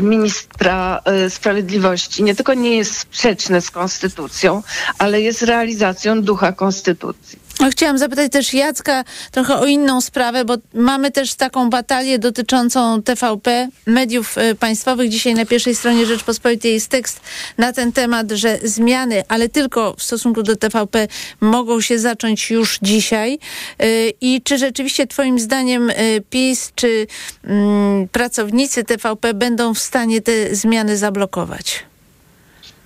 [0.02, 4.64] ministra y, sprawiedliwości, nie tylko nie jest sprzeczne z konstytucją,
[4.98, 7.43] ale jest realizacją ducha konstytucji.
[7.60, 13.02] No, chciałam zapytać też Jacka trochę o inną sprawę, bo mamy też taką batalię dotyczącą
[13.02, 15.10] TVP, mediów y, państwowych.
[15.10, 17.22] Dzisiaj na pierwszej stronie Rzeczpospolitej jest tekst
[17.58, 21.08] na ten temat, że zmiany, ale tylko w stosunku do TVP
[21.42, 23.40] mogą się zacząć już dzisiaj.
[23.84, 27.08] Y, I czy rzeczywiście twoim zdaniem y, PiS czy
[27.44, 31.93] mm, pracownicy TVP będą w stanie te zmiany zablokować?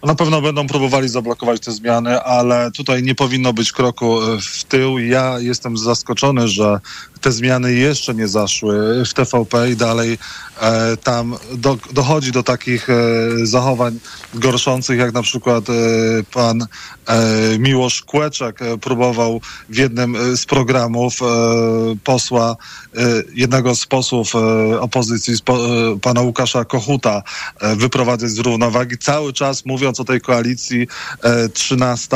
[0.04, 4.64] Na pewno będą próbowali zablokować te zmiany, ale tutaj nie powinno być kroku e, w
[4.64, 5.00] tył.
[5.00, 6.80] Ja jestem zaskoczony, że
[7.22, 10.18] te zmiany jeszcze nie zaszły w TVP i dalej
[10.62, 12.96] e, tam do, dochodzi do takich e,
[13.44, 14.00] zachowań
[14.34, 15.74] gorszących, jak na przykład e,
[16.34, 21.14] pan e, Miłosz Kłeczek e, próbował w jednym z programów
[22.04, 22.56] posła,
[23.34, 24.34] jednego z posłów
[24.80, 25.34] opozycji,
[26.02, 27.24] pana Łukasza Kochuta,
[27.62, 30.88] wyprowadzać z równowagi, cały czas mówiąc o tej koalicji
[31.54, 32.08] 13,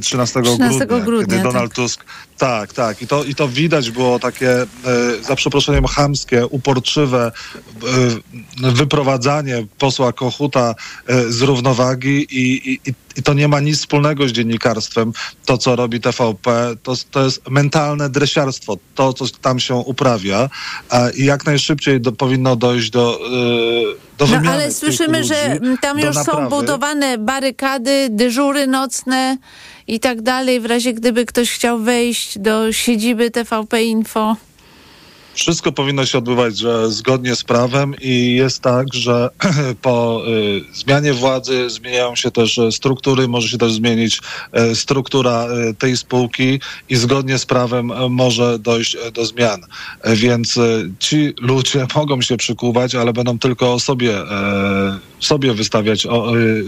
[0.00, 1.76] 13 grudnia, grudnia, kiedy Donald tak.
[1.76, 2.04] Tusk
[2.38, 3.02] tak, tak.
[3.02, 4.66] I to, I to widać było takie, e,
[5.22, 7.32] za przeproszeniem, chamskie, uporczywe
[8.62, 10.74] e, wyprowadzanie posła Kochuta
[11.06, 15.12] e, z równowagi i, i, i to nie ma nic wspólnego z dziennikarstwem.
[15.46, 18.76] To, co robi TVP, to, to jest mentalne dresiarstwo.
[18.94, 20.50] To, co tam się uprawia
[20.90, 23.20] a, i jak najszybciej do, powinno dojść do,
[24.18, 29.38] e, do no, ale słyszymy, ludzi, że tam już są budowane barykady, dyżury nocne
[29.86, 34.36] i tak dalej, w razie gdyby ktoś chciał wejść do siedziby TVP Info
[35.34, 39.30] wszystko powinno się odbywać że zgodnie z prawem i jest tak, że
[39.82, 44.20] po y, zmianie władzy zmieniają się też e, struktury, może się też zmienić
[44.72, 49.60] y, struktura y, tej spółki i zgodnie z prawem może dojść do zmian.
[50.04, 50.58] Więc
[50.98, 54.14] ci ludzie mogą się przykuwać, ale będą tylko o sobie,
[55.20, 56.06] sobie wystawiać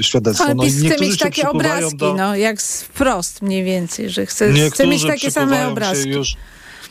[0.00, 0.44] świadectwo.
[0.44, 2.14] Ale no, chce mieć takie obrazki, do...
[2.14, 6.08] no, jak wprost mniej więcej, że chce, chce mieć takie same obrazki.
[6.08, 6.36] Już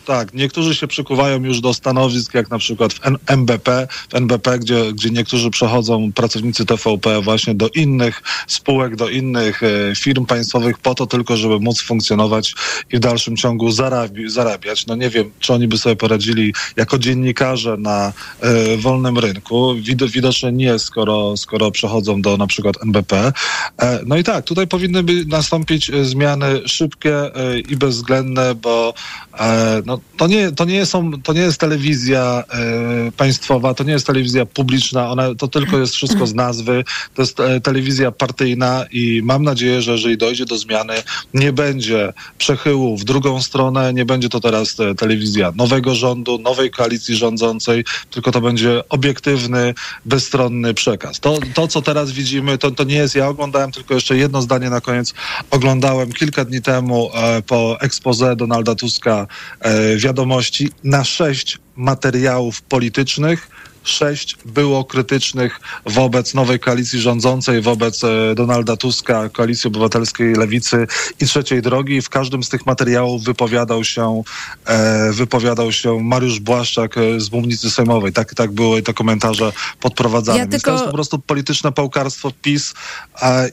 [0.10, 4.94] tak, niektórzy się przykuwają już do stanowisk, jak na przykład w MBP, w NBP, gdzie,
[4.94, 10.96] gdzie niektórzy przechodzą, pracownicy TVP właśnie do innych spółek, do innych e, firm państwowych po
[10.96, 12.56] to tylko, żeby móc funkcjonować
[12.92, 14.88] i w dalszym ciągu zarabi, zarabiać.
[14.88, 19.76] No nie wiem, czy oni by sobie poradzili jako dziennikarze na e, wolnym rynku.
[19.76, 23.34] Wid, widocznie nie, skoro, skoro przechodzą do na przykład NBP.
[23.82, 28.94] E, no i tak, tutaj powinny by nastąpić e, zmiany szybkie e, i bezwzględne, bo
[29.40, 33.94] e, no, to, nie, to, nie są, to nie jest telewizja e, państwowa, to nie
[33.94, 36.84] jest telewizja publiczna, ona, to tylko jest wszystko z nazwy,
[37.16, 40.94] to jest e, telewizja partyjna i mam nadzieję, że jeżeli dojdzie do zmiany,
[41.34, 46.72] nie będzie przechyłu w drugą stronę, nie będzie to teraz e, telewizja nowego rządu, nowej
[46.72, 49.74] koalicji rządzącej, tylko to będzie obiektywny,
[50.06, 51.20] bezstronny przekaz.
[51.20, 54.70] To, to co teraz widzimy, to, to nie jest, ja oglądałem tylko jeszcze jedno zdanie
[54.70, 55.14] na koniec,
[55.52, 59.28] oglądałem kilka dni temu e, po expose Donalda Tuska
[59.60, 63.50] e, wiadomości na sześć materiałów politycznych,
[63.84, 70.88] sześć było krytycznych wobec nowej koalicji rządzącej, wobec e, Donalda Tuska, Koalicji Obywatelskiej Lewicy
[71.20, 71.96] i Trzeciej Drogi.
[71.96, 74.24] I w każdym z tych materiałów wypowiadał się,
[74.66, 78.14] e, wypowiadał się Mariusz Błaszczak e, z mównicy sejmowej.
[78.14, 80.38] Tak, tak były te komentarze podprowadzane.
[80.38, 82.74] Ja Więc tylko- to jest po prostu polityczne pałkarstwo PiS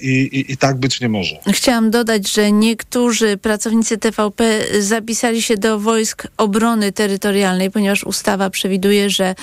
[0.00, 1.36] i, i, i tak być nie może.
[1.52, 9.10] Chciałam dodać, że niektórzy pracownicy TVP zapisali się do wojsk obrony terytorialnej, ponieważ ustawa przewiduje,
[9.10, 9.34] że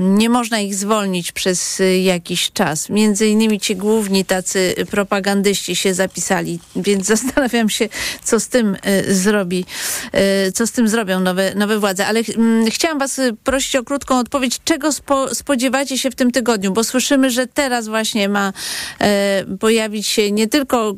[0.00, 2.88] nie można ich zwolnić przez e, jakiś czas.
[2.88, 7.88] Między innymi ci główni tacy propagandyści się zapisali, więc zastanawiam się,
[8.24, 9.64] co z tym e, zrobi,
[10.12, 12.06] e, co z tym zrobią nowe, nowe władze.
[12.06, 14.60] Ale mm, chciałam was prosić o krótką odpowiedź.
[14.64, 16.72] Czego spo, spodziewacie się w tym tygodniu?
[16.72, 18.52] Bo słyszymy, że teraz właśnie ma
[19.00, 20.94] e, pojawić się nie tylko e,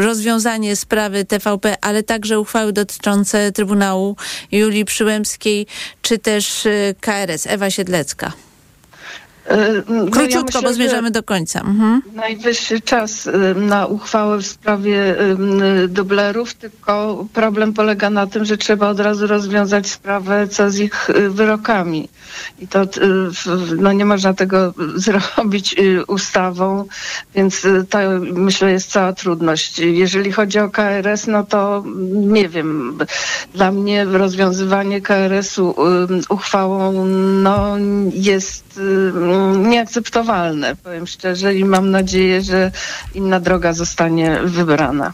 [0.00, 4.16] rozwiązanie sprawy TVP, ale także uchwały dotyczące Trybunału
[4.52, 5.66] Julii Przyłębskiej,
[6.02, 7.46] czy też e, KRS.
[7.46, 8.32] Ewa Siedlecka.
[9.46, 11.60] E, no ja Króciutko, myślę, bo zmierzamy do końca.
[11.60, 12.02] Mhm.
[12.12, 15.20] Najwyższy czas y, na uchwałę w sprawie
[15.84, 20.78] y, dublerów, tylko problem polega na tym, że trzeba od razu rozwiązać sprawę, co z
[20.78, 22.08] ich y, wyrokami.
[22.58, 22.88] I to y,
[23.76, 24.74] no nie można tego
[25.06, 26.84] zrobić y, ustawą,
[27.34, 27.98] więc y, to
[28.32, 29.78] myślę jest cała trudność.
[29.78, 32.98] Jeżeli chodzi o KRS, no to mm, nie wiem,
[33.54, 35.74] dla mnie rozwiązywanie KRS-u y,
[36.28, 37.06] uchwałą
[37.42, 37.76] no,
[38.12, 42.70] jest y, nieakceptowalne, powiem szczerze, i mam nadzieję, że
[43.14, 45.12] inna droga zostanie wybrana.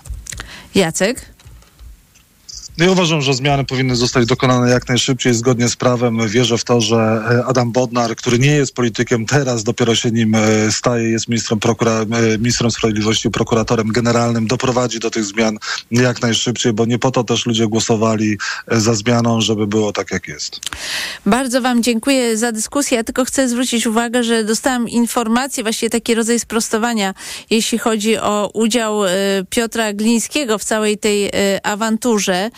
[0.75, 1.38] Jacek?
[2.79, 6.29] No ja uważam, że zmiany powinny zostać dokonane jak najszybciej, zgodnie z prawem.
[6.29, 10.35] Wierzę w to, że e, Adam Bodnar, który nie jest politykiem, teraz dopiero się nim
[10.35, 15.59] e, staje, jest ministrem, prokura- e, ministrem sprawiedliwości, prokuratorem generalnym, doprowadzi do tych zmian
[15.91, 20.29] jak najszybciej, bo nie po to też ludzie głosowali za zmianą, żeby było tak, jak
[20.29, 20.61] jest.
[21.27, 22.97] Bardzo Wam dziękuję za dyskusję.
[22.97, 27.15] Ja tylko chcę zwrócić uwagę, że dostałam informację, właściwie taki rodzaj sprostowania,
[27.51, 29.01] jeśli chodzi o udział
[29.51, 31.31] Piotra Glińskiego w całej tej
[31.63, 32.51] awanturze,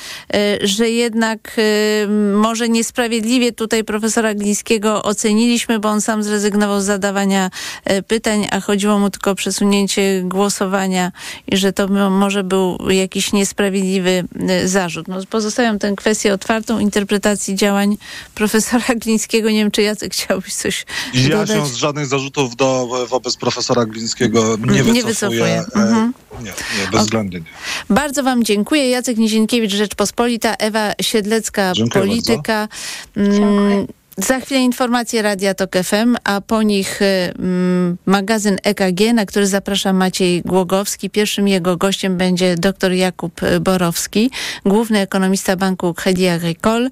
[0.63, 7.51] że jednak e, może niesprawiedliwie tutaj profesora Glińskiego oceniliśmy, bo on sam zrezygnował z zadawania
[7.85, 11.13] e, pytań, a chodziło mu tylko o przesunięcie głosowania
[11.47, 14.25] i że to mo- może był jakiś niesprawiedliwy
[14.65, 15.09] zarzut.
[15.09, 17.97] No, pozostawiam tę kwestię otwartą interpretacji działań
[18.35, 19.51] profesora Glińskiego.
[19.51, 21.51] Nie wiem, czy Jacek chciałbyś coś ja dodać?
[21.51, 25.05] się z żadnych zarzutów do, wobec profesora Glińskiego nie Nie wycofuję.
[25.05, 25.65] wycofuję.
[25.75, 26.13] Mhm.
[26.39, 27.47] Nie, nie, bezwzględnie nie.
[27.91, 28.91] Bardzo Wam dziękuję.
[28.91, 32.69] Jacek Nizienkiewicz, Rzeczpospolita, Ewa Siedlecka, Dziękuję Polityka.
[33.17, 37.05] Mm, Za chwilę informacje Radia Tok FM, a po nich y,
[37.39, 41.11] mm, magazyn EKG, na który zaprasza Maciej Głogowski.
[41.11, 44.31] Pierwszym jego gościem będzie dr Jakub y, Borowski,
[44.67, 46.87] główny ekonomista banku Crédit Agricole.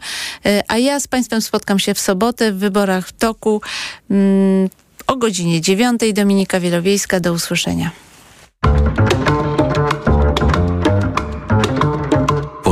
[0.47, 3.61] Y, A ja z Państwem spotkam się w sobotę w wyborach w toku
[4.11, 4.68] mm,
[5.07, 6.14] o godzinie dziewiątej.
[6.14, 7.91] Dominika Wielowiejska, do usłyszenia.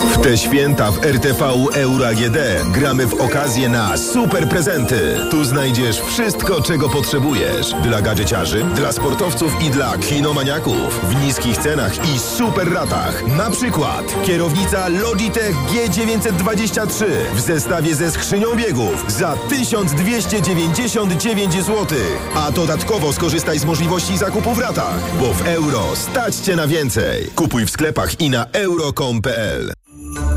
[0.00, 1.44] W te święta w RTV
[1.74, 2.36] Euro AGD
[2.72, 5.16] gramy w okazję na super prezenty.
[5.30, 7.74] Tu znajdziesz wszystko, czego potrzebujesz.
[7.82, 11.00] Dla gadżeciarzy, dla sportowców i dla kinomaniaków.
[11.02, 13.26] W niskich cenach i super ratach.
[13.26, 21.86] Na przykład kierownica Logitech G923 w zestawie ze skrzynią biegów za 1299 zł.
[22.34, 27.26] A dodatkowo skorzystaj z możliwości zakupu w ratach, bo w euro stać Cię na więcej.
[27.34, 29.72] Kupuj w sklepach i na euro.com.pl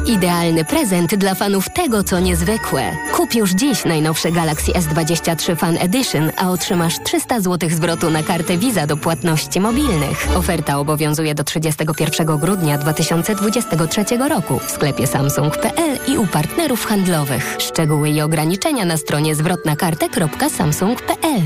[0.08, 2.92] Idealny prezent dla fanów tego, co niezwykłe.
[3.16, 8.58] Kup już dziś najnowsze Galaxy S23 Fan Edition, a otrzymasz 300 zł zwrotu na kartę
[8.58, 10.28] Visa do płatności mobilnych.
[10.36, 17.56] Oferta obowiązuje do 31 grudnia 2023 roku w sklepie samsung.pl i u partnerów handlowych.
[17.60, 21.42] Szczegóły i ograniczenia na stronie zwrotnakartę.samsung.pl.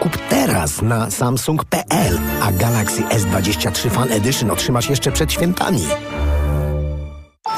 [0.00, 5.86] Kup teraz na samsung.pl, a Galaxy S23 Fan Edition otrzymasz jeszcze przed świętami.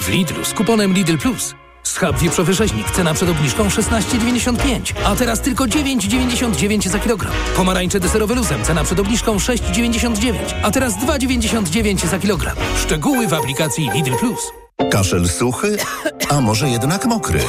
[0.00, 1.54] W Lidlu z kuponem Lidl Plus.
[1.82, 7.32] Schab wieprzowy rzeźnik, cena przed obniżką 16,95, a teraz tylko 9,99 za kilogram.
[7.56, 12.56] Pomarańcze deserowe luzem, cena przed obniżką 6,99, a teraz 2,99 za kilogram.
[12.82, 14.40] Szczegóły w aplikacji Lidl Plus.
[14.90, 15.76] Kaszel suchy,
[16.28, 17.40] a może jednak mokry?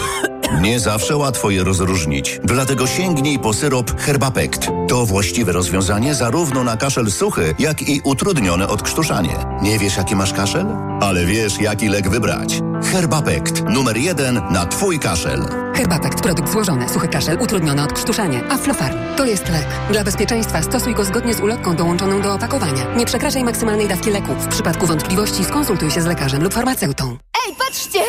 [0.62, 4.68] Nie zawsze łatwo je rozróżnić, dlatego sięgnij po syrop Herbapekt.
[4.88, 9.36] To właściwe rozwiązanie zarówno na kaszel suchy, jak i utrudnione odkrztuszanie.
[9.62, 10.87] Nie wiesz, jaki masz kaszel?
[11.08, 12.62] Ale wiesz, jaki lek wybrać.
[12.92, 13.64] Herbapekt.
[13.70, 15.46] Numer jeden na Twój kaszel.
[15.76, 18.44] Herbapekt, produkt złożony, suchy kaszel, utrudnione odkrztuszanie.
[18.50, 18.98] Aflofarm.
[19.18, 19.68] To jest lek.
[19.92, 22.96] Dla bezpieczeństwa stosuj go zgodnie z ulotką dołączoną do opakowania.
[22.96, 24.34] Nie przekraczaj maksymalnej dawki leku.
[24.34, 27.18] W przypadku wątpliwości skonsultuj się z lekarzem lub farmaceutą.
[27.48, 28.00] Ej, patrzcie!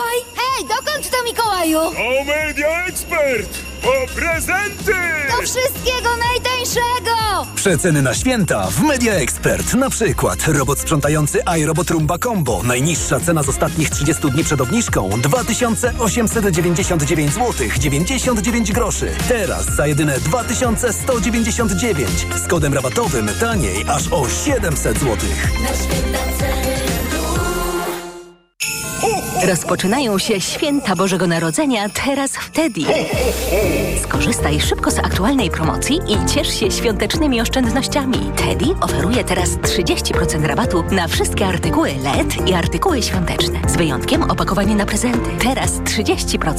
[0.00, 0.16] Mikołaj!
[0.36, 1.78] Hej, dokąd to Mikołaju?
[1.78, 3.58] O Media Expert!
[3.82, 4.92] Po prezenty!
[5.36, 7.46] Do wszystkiego najtańszego!
[7.54, 9.74] Przeceny na święta w Media Expert.
[9.74, 12.62] Na przykład robot sprzątający iRobot Rumba Combo.
[12.62, 19.10] Najniższa cena z ostatnich 30 dni przed obniżką 2899 zł 99 groszy.
[19.28, 22.10] Teraz za jedyne 2199
[22.44, 25.16] z kodem rabatowym taniej aż o 700 zł.
[29.48, 32.80] Rozpoczynają się święta Bożego Narodzenia teraz w Teddy.
[34.02, 38.18] Skorzystaj szybko z aktualnej promocji i ciesz się świątecznymi oszczędnościami.
[38.36, 43.60] Teddy oferuje teraz 30% rabatu na wszystkie artykuły LED i artykuły świąteczne.
[43.68, 45.30] Z wyjątkiem opakowania na prezenty.
[45.38, 46.54] Teraz 30%.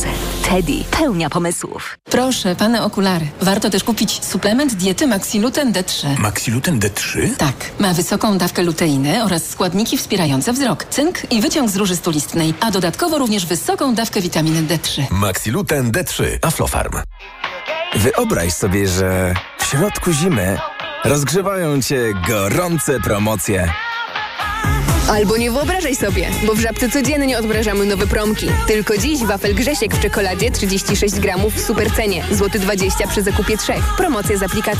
[0.49, 1.97] Teddy pełnia pomysłów.
[2.03, 3.25] Proszę, pane okulary.
[3.41, 6.19] Warto też kupić suplement diety Maxiluten D3.
[6.19, 7.35] Maxiluten D3?
[7.37, 12.53] Tak, ma wysoką dawkę luteiny oraz składniki wspierające wzrok, cynk i wyciąg z róży stulistnej,
[12.59, 15.01] a dodatkowo również wysoką dawkę witaminy D3.
[15.11, 16.93] Maxiluten D3 Aflofarm.
[17.95, 20.57] Wyobraź sobie, że w środku zimy
[21.03, 23.73] rozgrzewają cię gorące promocje.
[25.09, 28.47] Albo nie wyobrażaj sobie, bo w Żabce codziennie odmrażamy nowe promki.
[28.67, 32.23] Tylko dziś wafel Grzesiek w czekoladzie 36 gramów w supercenie.
[32.31, 33.95] Złoty 20 przy zakupie trzech.
[33.97, 34.61] Promocja z aplikacji.